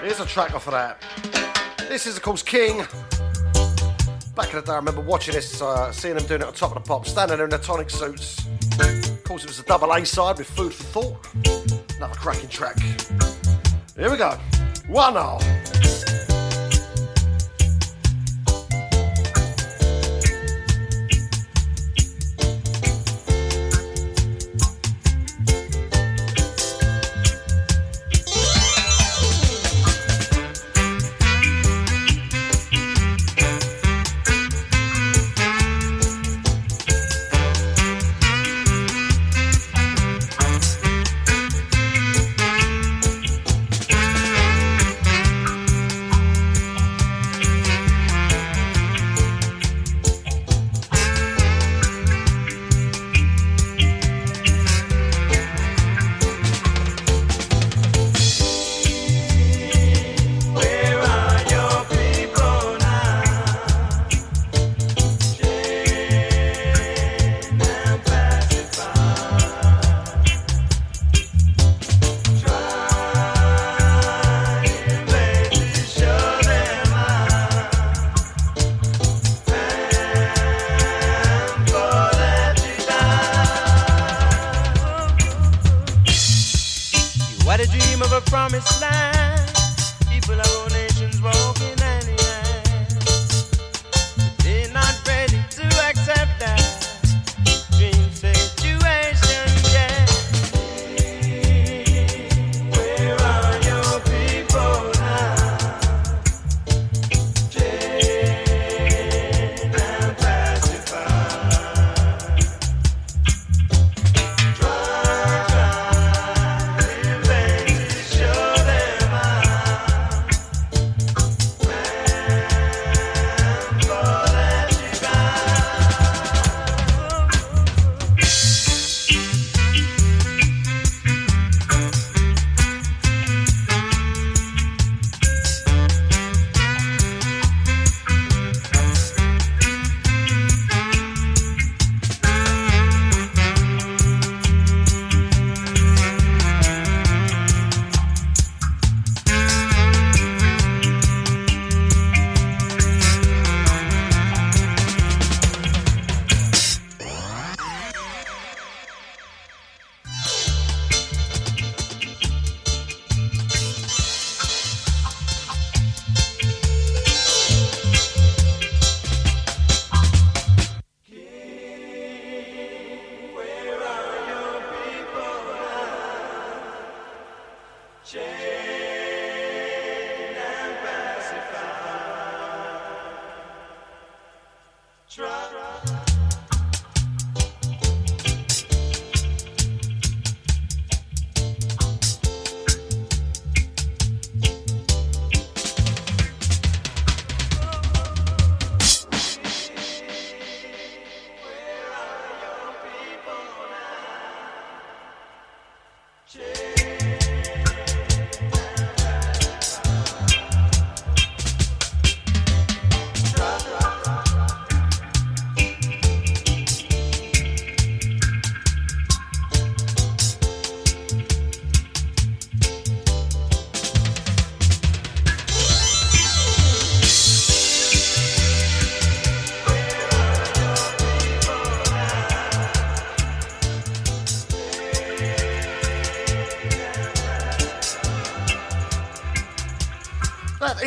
Here's 0.00 0.20
a 0.20 0.24
track 0.24 0.54
off 0.54 0.66
of 0.68 0.72
that. 0.72 1.02
This 1.80 2.06
is, 2.06 2.16
of 2.16 2.22
course, 2.22 2.42
King. 2.42 2.78
Back 2.78 4.48
in 4.48 4.56
the 4.56 4.62
day, 4.64 4.72
I 4.72 4.76
remember 4.76 5.02
watching 5.02 5.34
this, 5.34 5.60
uh, 5.60 5.92
seeing 5.92 6.14
them 6.14 6.24
doing 6.24 6.40
it 6.40 6.46
on 6.46 6.54
top 6.54 6.74
of 6.74 6.82
the 6.82 6.88
pop, 6.88 7.06
standing 7.06 7.36
there 7.36 7.44
in 7.44 7.50
their 7.50 7.58
tonic 7.58 7.90
suits. 7.90 8.46
Of 8.80 9.22
course, 9.24 9.44
it 9.44 9.48
was 9.48 9.58
a 9.58 9.64
double 9.64 9.92
A 9.92 10.06
side 10.06 10.38
with 10.38 10.48
Food 10.48 10.72
for 10.72 10.84
Thought. 10.84 11.98
Another 11.98 12.14
cracking 12.14 12.48
track. 12.48 12.78
Here 13.98 14.10
we 14.10 14.16
go. 14.16 14.30
One 14.86 15.18
all. 15.18 15.42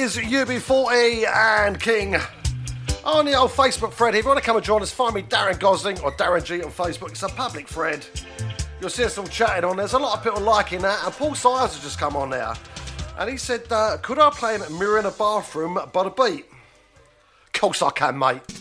Is 0.02 0.18
UB40 0.18 1.28
and 1.28 1.80
King. 1.80 2.16
On 3.06 3.24
the 3.24 3.36
old 3.36 3.52
Facebook 3.52 3.94
thread, 3.94 4.16
if 4.16 4.24
you 4.24 4.30
want 4.30 4.40
to 4.40 4.44
come 4.46 4.56
and 4.56 4.66
join 4.66 4.82
us, 4.82 4.92
find 4.92 5.14
me 5.14 5.22
Darren 5.22 5.60
Gosling 5.60 6.00
or 6.00 6.12
Darren 6.14 6.44
G 6.44 6.64
on 6.64 6.72
Facebook. 6.72 7.10
It's 7.10 7.22
a 7.22 7.30
public 7.30 7.68
thread. 7.68 8.04
You'll 8.80 8.90
see 8.90 9.04
us 9.04 9.20
all 9.20 9.28
chatting 9.28 9.64
on. 9.64 9.76
There. 9.76 9.84
There's 9.84 9.94
a 9.94 10.00
lot 10.00 10.18
of 10.18 10.24
people 10.24 10.42
liking 10.42 10.82
that, 10.82 11.04
and 11.06 11.14
Paul 11.14 11.36
Sires 11.36 11.76
has 11.76 11.84
just 11.84 12.00
come 12.00 12.16
on 12.16 12.32
now. 12.32 12.56
And 13.20 13.30
he 13.30 13.38
said, 13.38 13.62
uh, 13.70 13.98
Could 14.02 14.18
I 14.18 14.32
play 14.32 14.58
him 14.58 14.80
Mirror 14.80 15.00
in 15.00 15.06
a 15.06 15.12
Bathroom 15.12 15.78
by 15.94 16.04
the 16.04 16.10
beat? 16.10 16.46
Of 17.46 17.54
course 17.54 17.84
I 17.84 17.92
can, 17.92 18.18
mate. 18.18 18.61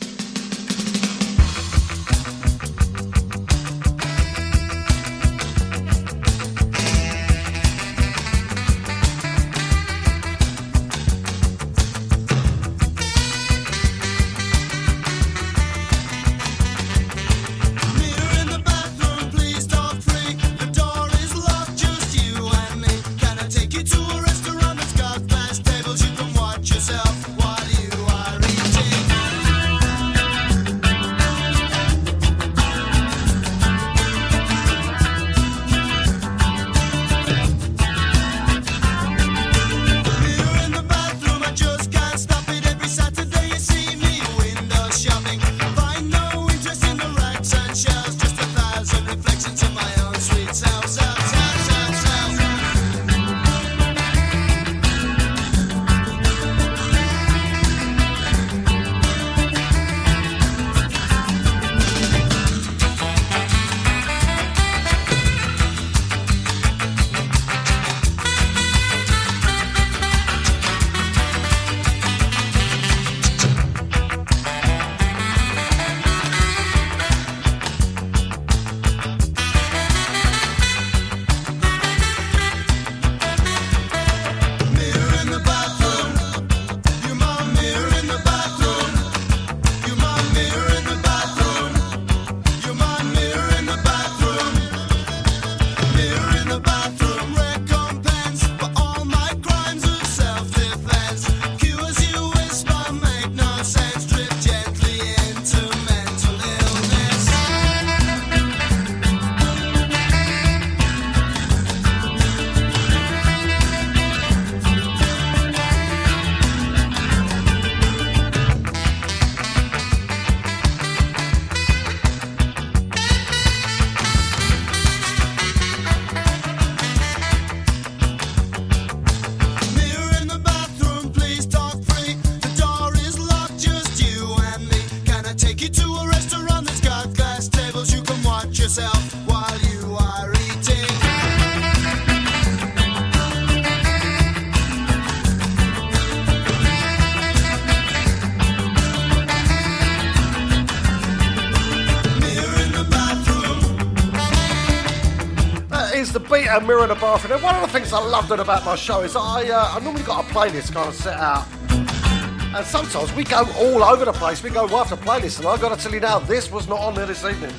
The 156.51 156.61
mirror 156.67 156.83
in 156.83 156.89
the 156.89 156.97
bathroom. 156.97 157.35
And 157.35 157.43
one 157.45 157.55
of 157.55 157.63
the 157.63 157.69
things 157.69 157.93
I 157.93 158.01
loved 158.01 158.33
about 158.33 158.65
my 158.65 158.75
show 158.75 159.03
is 159.03 159.15
I, 159.15 159.49
uh, 159.49 159.77
I 159.77 159.79
normally 159.79 160.03
got 160.03 160.25
a 160.25 160.29
playlist 160.35 160.73
kind 160.75 160.89
of 160.89 160.97
set 160.97 161.17
out. 161.17 161.47
And 161.71 162.67
sometimes 162.67 163.15
we 163.15 163.23
go 163.23 163.45
all 163.57 163.85
over 163.85 164.05
the 164.05 164.13
place. 164.13 164.43
We 164.43 164.51
go 164.51 164.67
right 164.67 164.81
after 164.81 164.97
playlist, 164.97 165.39
and 165.39 165.47
I've 165.47 165.61
got 165.61 165.79
to 165.79 165.81
tell 165.81 165.95
you 165.95 166.01
now, 166.01 166.19
this 166.19 166.51
was 166.51 166.67
not 166.67 166.81
on 166.81 166.95
there 166.95 167.07
this 167.07 167.25
evening. 167.25 167.55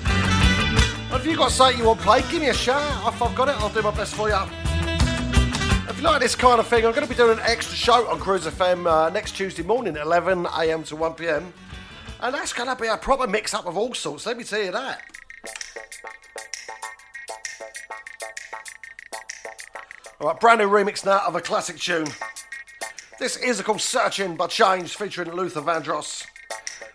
If 1.14 1.26
you've 1.26 1.38
got 1.38 1.52
something 1.52 1.80
you 1.80 1.86
want 1.86 2.02
played, 2.02 2.26
give 2.30 2.42
me 2.42 2.50
a 2.50 2.54
shout. 2.54 3.14
If 3.14 3.22
I've 3.22 3.34
got 3.34 3.48
it, 3.48 3.56
I'll 3.62 3.70
do 3.70 3.82
my 3.82 3.92
best 3.92 4.14
for 4.14 4.28
you. 4.28 4.36
If 5.90 5.98
you 5.98 6.04
like 6.04 6.20
this 6.20 6.36
kind 6.36 6.60
of 6.60 6.68
thing, 6.68 6.86
I'm 6.86 6.92
going 6.92 7.08
to 7.08 7.10
be 7.10 7.16
doing 7.16 7.40
an 7.40 7.46
extra 7.46 7.78
show 7.78 8.10
on 8.10 8.20
Cruise 8.20 8.46
FM 8.46 8.86
uh, 8.92 9.10
next 9.10 9.38
Tuesday 9.38 9.64
morning, 9.64 9.96
11 9.96 10.48
a.m. 10.48 10.84
to 10.84 10.98
1 10.98 11.14
p.m. 11.14 11.54
And 12.20 12.36
that's 12.36 12.52
going 12.52 12.68
to 12.68 12.76
be 12.76 12.90
a 12.90 12.98
proper 12.98 13.26
mix 13.26 13.54
up 13.54 13.66
of 13.66 13.78
all 13.78 13.94
sorts, 13.94 14.26
let 14.26 14.38
me 14.38 14.44
tell 14.44 14.62
you 14.62 14.72
that. 14.74 15.11
Brand 20.42 20.60
new 20.60 20.68
remix 20.68 21.06
now 21.06 21.22
of 21.28 21.36
a 21.36 21.40
classic 21.40 21.78
tune. 21.78 22.08
This 23.20 23.38
is 23.38 23.62
called 23.62 23.80
Searching 23.80 24.36
by 24.36 24.48
Change 24.48 24.96
featuring 24.96 25.32
Luther 25.32 25.62
Vandross. 25.62 26.26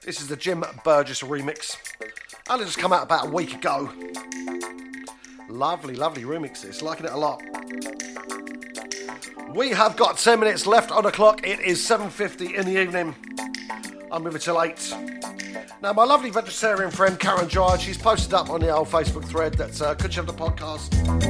This 0.02 0.20
is 0.20 0.26
the 0.26 0.36
Jim 0.36 0.64
Burgess 0.82 1.22
remix. 1.22 1.76
And 2.50 2.60
it 2.60 2.64
just 2.64 2.78
come 2.78 2.92
out 2.92 3.04
about 3.04 3.28
a 3.28 3.30
week 3.30 3.54
ago. 3.54 3.88
Lovely, 5.48 5.94
lovely 5.94 6.24
remix 6.24 6.62
this. 6.62 6.82
Liking 6.82 7.06
it 7.06 7.12
a 7.12 7.16
lot. 7.16 7.40
We 9.54 9.70
have 9.70 9.96
got 9.96 10.18
10 10.18 10.40
minutes 10.40 10.66
left 10.66 10.90
on 10.90 11.04
the 11.04 11.12
clock. 11.12 11.46
It 11.46 11.60
is 11.60 11.78
7.50 11.78 12.52
in 12.52 12.66
the 12.66 12.82
evening. 12.82 13.14
I'm 14.10 14.24
moving 14.24 14.40
till 14.40 14.60
8. 14.60 14.92
Now, 15.82 15.92
my 15.92 16.04
lovely 16.04 16.30
vegetarian 16.30 16.90
friend 16.90 17.16
Karen 17.16 17.48
George, 17.48 17.82
she's 17.82 17.96
posted 17.96 18.34
up 18.34 18.50
on 18.50 18.60
the 18.60 18.70
old 18.70 18.88
Facebook 18.88 19.24
thread 19.24 19.54
that 19.54 19.80
uh, 19.80 19.94
could 19.94 20.16
you 20.16 20.22
have 20.22 20.26
the 20.26 20.32
podcast? 20.32 21.25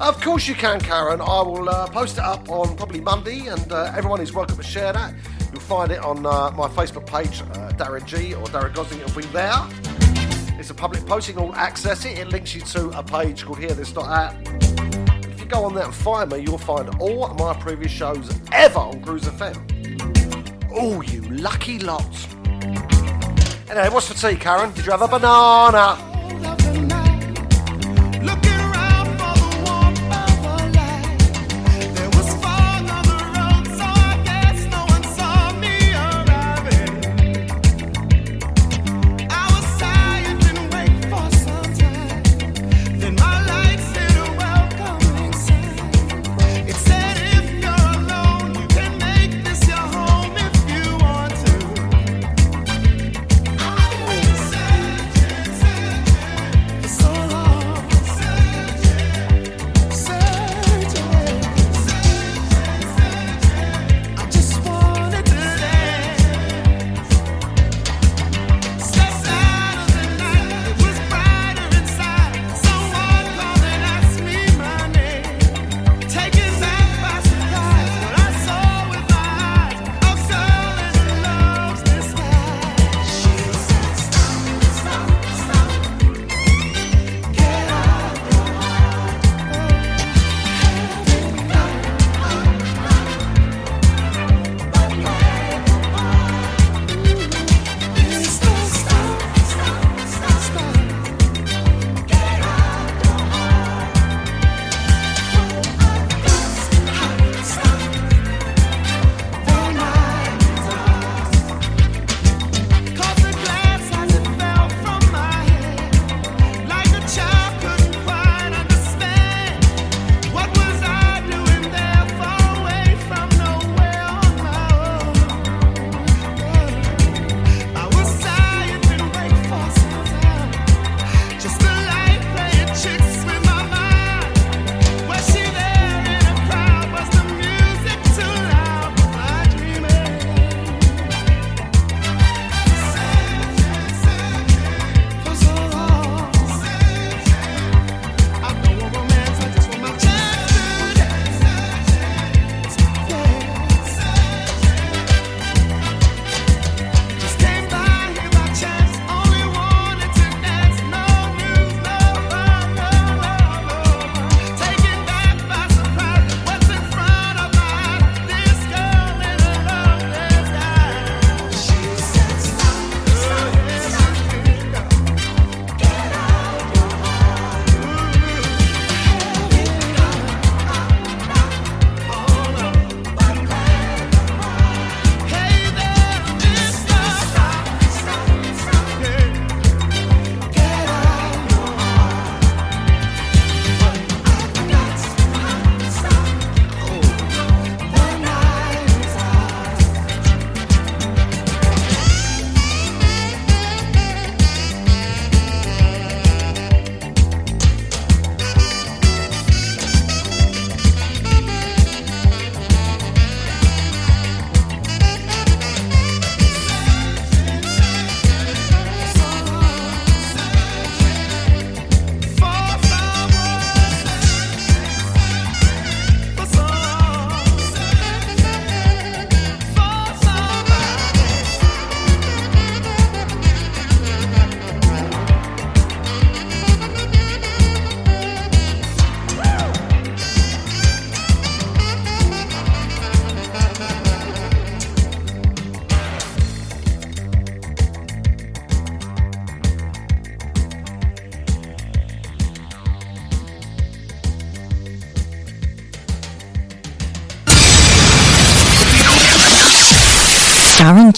Of 0.00 0.18
course 0.22 0.48
you 0.48 0.54
can, 0.54 0.80
Karen. 0.80 1.20
I 1.20 1.42
will 1.42 1.68
uh, 1.68 1.86
post 1.88 2.16
it 2.16 2.24
up 2.24 2.48
on 2.48 2.74
probably 2.74 3.02
Monday, 3.02 3.48
and 3.48 3.70
uh, 3.70 3.92
everyone 3.94 4.22
is 4.22 4.32
welcome 4.32 4.56
to 4.56 4.62
share 4.62 4.94
that. 4.94 5.14
You'll 5.52 5.60
find 5.60 5.92
it 5.92 5.98
on 5.98 6.24
uh, 6.24 6.50
my 6.52 6.68
Facebook 6.68 7.04
page, 7.06 7.42
uh, 7.42 7.72
Darren 7.72 8.06
G 8.06 8.32
or 8.32 8.46
Darren 8.46 8.74
Gosling. 8.74 9.00
It'll 9.02 9.20
be 9.20 9.26
there. 9.26 9.52
It's 10.58 10.70
a 10.70 10.74
public 10.74 11.04
posting. 11.04 11.36
All 11.36 11.54
access 11.54 12.06
it. 12.06 12.16
It 12.16 12.28
links 12.28 12.54
you 12.54 12.62
to 12.62 12.88
a 12.98 13.02
page 13.02 13.44
called 13.44 13.58
Here 13.58 13.74
This 13.74 13.94
Not 13.94 14.06
That. 14.06 15.26
If 15.32 15.38
you 15.38 15.44
go 15.44 15.64
on 15.64 15.74
there 15.74 15.84
and 15.84 15.94
find 15.94 16.32
me, 16.32 16.38
you'll 16.38 16.56
find 16.56 16.88
all 16.98 17.28
my 17.34 17.52
previous 17.60 17.92
shows 17.92 18.34
ever 18.52 18.78
on 18.78 19.02
Cruise 19.02 19.24
FM. 19.24 20.70
Oh, 20.72 21.02
you 21.02 21.20
lucky 21.24 21.78
lot. 21.78 22.08
Anyway, 23.68 23.90
what's 23.90 24.10
for 24.10 24.14
tea, 24.30 24.36
Karen? 24.36 24.72
Did 24.72 24.86
you 24.86 24.92
have 24.92 25.02
a 25.02 25.08
banana? 25.08 26.09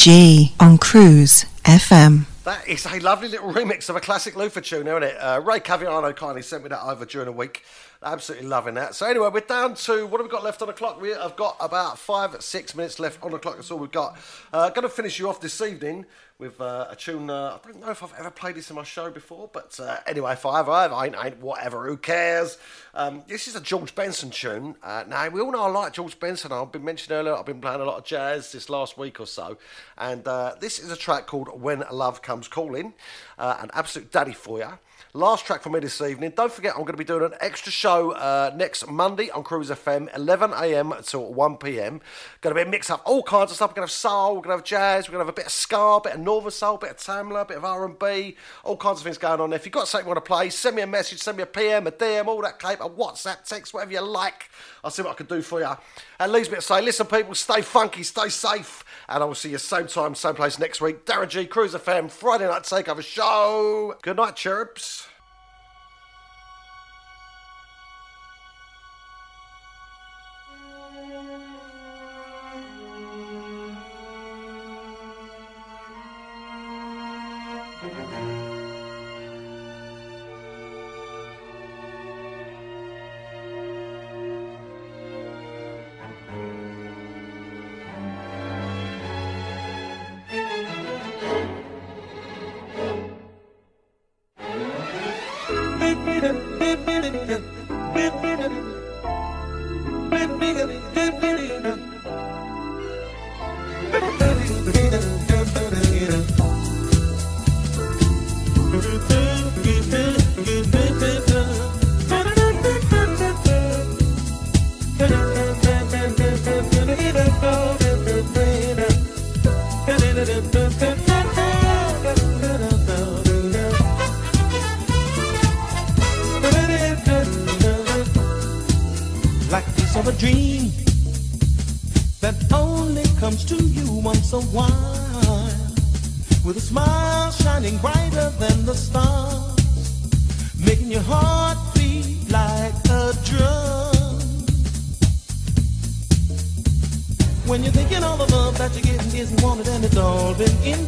G 0.02 0.52
on 0.58 0.78
Cruise 0.78 1.44
FM. 1.62 2.24
That 2.42 2.66
is 2.66 2.84
a 2.86 2.98
lovely 2.98 3.28
little 3.28 3.52
remix 3.52 3.88
of 3.88 3.94
a 3.94 4.00
classic 4.00 4.34
Luther 4.34 4.60
tune, 4.60 4.88
isn't 4.88 5.04
it? 5.04 5.14
Uh, 5.14 5.40
Ray 5.44 5.60
Caviano 5.60 6.12
kindly 6.16 6.42
sent 6.42 6.64
me 6.64 6.70
that 6.70 6.82
over 6.84 7.04
during 7.04 7.26
the 7.26 7.32
week. 7.32 7.62
Absolutely 8.02 8.48
loving 8.48 8.74
that. 8.74 8.96
So 8.96 9.06
anyway, 9.06 9.30
we're 9.32 9.42
down 9.42 9.76
to 9.76 10.04
what 10.08 10.20
have 10.20 10.26
we 10.26 10.28
got 10.28 10.42
left 10.42 10.60
on 10.60 10.66
the 10.66 10.74
clock? 10.74 11.00
We 11.00 11.10
have 11.10 11.36
got 11.36 11.56
about 11.60 12.00
five, 12.00 12.34
six 12.42 12.74
minutes 12.74 12.98
left 12.98 13.22
on 13.22 13.30
the 13.30 13.38
clock. 13.38 13.54
That's 13.54 13.70
all 13.70 13.78
we've 13.78 13.92
got. 13.92 14.18
Uh, 14.52 14.70
going 14.70 14.82
to 14.82 14.88
finish 14.88 15.20
you 15.20 15.28
off 15.28 15.40
this 15.40 15.60
evening 15.60 16.04
with 16.42 16.60
uh, 16.60 16.88
a 16.90 16.96
tune. 16.96 17.30
Uh, 17.30 17.58
I 17.62 17.66
don't 17.66 17.80
know 17.80 17.90
if 17.90 18.02
I've 18.02 18.12
ever 18.18 18.30
played 18.30 18.56
this 18.56 18.68
in 18.68 18.76
my 18.76 18.82
show 18.82 19.10
before, 19.10 19.48
but 19.52 19.78
uh, 19.80 19.98
anyway, 20.06 20.32
if 20.32 20.44
I 20.44 20.52
I 20.52 20.58
have. 20.58 20.92
I 20.92 21.06
ain't, 21.06 21.16
ain't 21.16 21.40
whatever. 21.40 21.86
Who 21.86 21.96
cares? 21.96 22.58
Um, 22.94 23.22
this 23.26 23.48
is 23.48 23.56
a 23.56 23.60
George 23.60 23.94
Benson 23.94 24.30
tune. 24.30 24.74
Uh, 24.82 25.04
now 25.08 25.28
we 25.28 25.40
all 25.40 25.52
know 25.52 25.62
I 25.62 25.68
like 25.68 25.94
George 25.94 26.18
Benson. 26.20 26.52
I've 26.52 26.72
been 26.72 26.84
mentioned 26.84 27.12
earlier. 27.12 27.34
I've 27.34 27.46
been 27.46 27.60
playing 27.60 27.80
a 27.80 27.84
lot 27.84 27.98
of 27.98 28.04
jazz 28.04 28.52
this 28.52 28.68
last 28.68 28.98
week 28.98 29.20
or 29.20 29.26
so, 29.26 29.56
and 29.96 30.26
uh, 30.26 30.56
this 30.60 30.78
is 30.78 30.90
a 30.90 30.96
track 30.96 31.26
called 31.26 31.60
"When 31.60 31.84
Love 31.90 32.20
Comes 32.22 32.48
Calling," 32.48 32.92
uh, 33.38 33.56
an 33.60 33.70
absolute 33.72 34.10
daddy 34.12 34.34
for 34.34 34.58
you. 34.58 34.78
Last 35.14 35.44
track 35.44 35.60
for 35.60 35.68
me 35.68 35.78
this 35.78 36.00
evening. 36.00 36.32
Don't 36.34 36.50
forget, 36.50 36.72
I'm 36.72 36.84
going 36.84 36.94
to 36.94 36.96
be 36.96 37.04
doing 37.04 37.22
an 37.22 37.34
extra 37.38 37.70
show 37.70 38.12
uh, 38.12 38.50
next 38.56 38.88
Monday 38.88 39.28
on 39.28 39.42
Cruise 39.42 39.68
FM, 39.68 40.08
11 40.16 40.54
a.m. 40.54 40.94
till 41.02 41.34
1 41.34 41.58
p.m. 41.58 42.00
Going 42.40 42.56
to 42.56 42.64
be 42.64 42.66
a 42.66 42.70
mix 42.70 42.88
up 42.88 43.02
all 43.04 43.22
kinds 43.22 43.50
of 43.50 43.56
stuff. 43.56 43.72
We're 43.72 43.74
going 43.74 43.88
to 43.88 43.92
have 43.92 43.98
soul, 43.98 44.36
we're 44.36 44.40
going 44.40 44.56
to 44.56 44.56
have 44.56 44.64
jazz, 44.64 45.08
we're 45.08 45.12
going 45.12 45.26
to 45.26 45.26
have 45.26 45.34
a 45.34 45.36
bit 45.36 45.44
of 45.44 45.52
ska, 45.52 45.76
a 45.76 46.00
bit 46.00 46.14
of 46.14 46.20
northern 46.20 46.50
soul, 46.50 46.76
a 46.76 46.78
bit 46.78 46.92
of 46.92 46.96
Tamla, 46.96 47.42
a 47.42 47.44
bit 47.44 47.58
of 47.58 47.64
R&B, 47.66 48.36
all 48.64 48.78
kinds 48.78 49.00
of 49.00 49.04
things 49.04 49.18
going 49.18 49.38
on 49.38 49.50
there. 49.50 49.58
If 49.58 49.66
you've 49.66 49.74
got 49.74 49.86
something 49.86 50.06
you 50.06 50.14
want 50.14 50.24
to 50.24 50.26
play, 50.26 50.48
send 50.48 50.76
me 50.76 50.80
a 50.80 50.86
message, 50.86 51.18
send 51.18 51.36
me 51.36 51.42
a 51.42 51.46
PM, 51.46 51.86
a 51.86 51.92
DM, 51.92 52.26
all 52.26 52.40
that 52.40 52.58
cape, 52.58 52.80
a 52.80 52.88
WhatsApp, 52.88 53.44
text, 53.44 53.74
whatever 53.74 53.92
you 53.92 54.00
like. 54.00 54.48
I'll 54.82 54.90
see 54.90 55.02
what 55.02 55.10
I 55.10 55.14
can 55.14 55.26
do 55.26 55.42
for 55.42 55.60
you. 55.60 55.76
And 56.20 56.32
leaves 56.32 56.48
me 56.48 56.54
to 56.54 56.62
say, 56.62 56.80
listen, 56.80 57.04
people, 57.04 57.34
stay 57.34 57.60
funky, 57.60 58.02
stay 58.02 58.30
safe, 58.30 58.82
and 59.12 59.22
I 59.22 59.26
will 59.26 59.34
see 59.34 59.50
you 59.50 59.58
same 59.58 59.86
time, 59.86 60.14
same 60.14 60.34
place 60.34 60.58
next 60.58 60.80
week. 60.80 61.04
Darren 61.04 61.28
G, 61.28 61.44
Cruise 61.46 61.74
FM, 61.74 62.10
Friday 62.10 62.46
night 62.46 62.62
takeover 62.62 63.02
show. 63.02 63.94
Good 64.02 64.16
night, 64.16 64.36
cherubs. 64.36 65.06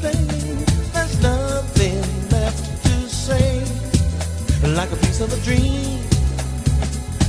There's 0.00 1.22
nothing 1.22 2.00
left 2.30 2.82
to 2.84 3.08
say 3.08 3.64
like 4.74 4.90
a 4.92 4.96
piece 4.96 5.20
of 5.20 5.32
a 5.32 5.40
dream 5.44 6.00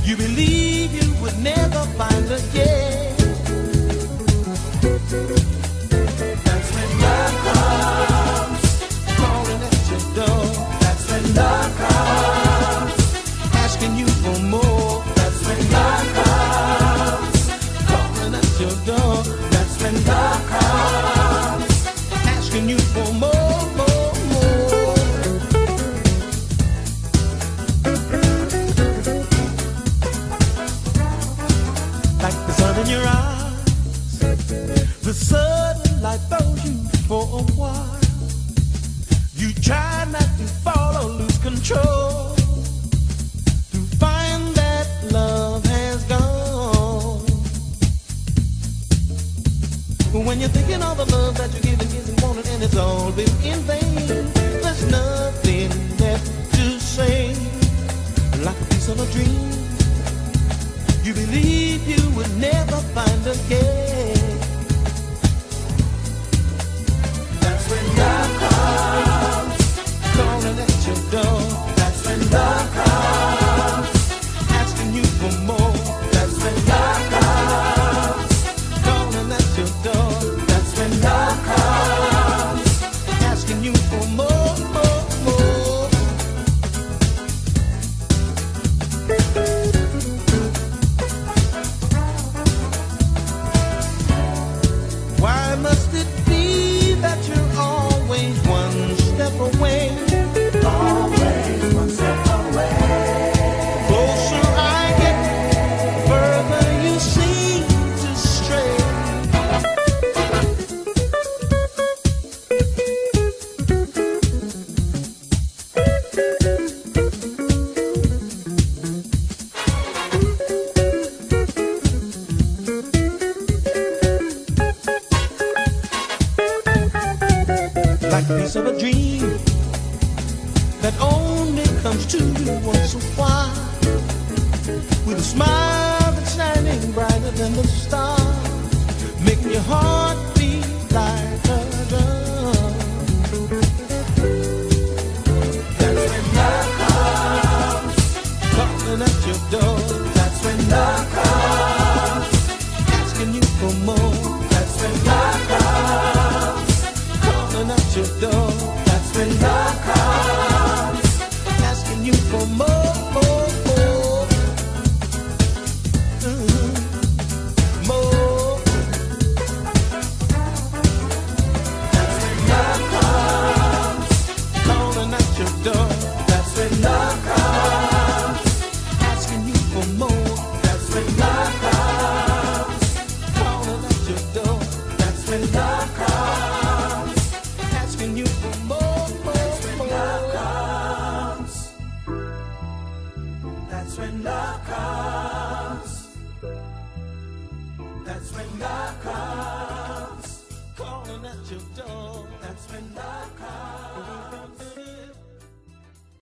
you 0.06 0.16
believe 0.16 0.94
you 0.94 1.12
would 1.20 1.36
never 1.40 1.82
find 1.98 2.30
again. 2.30 3.25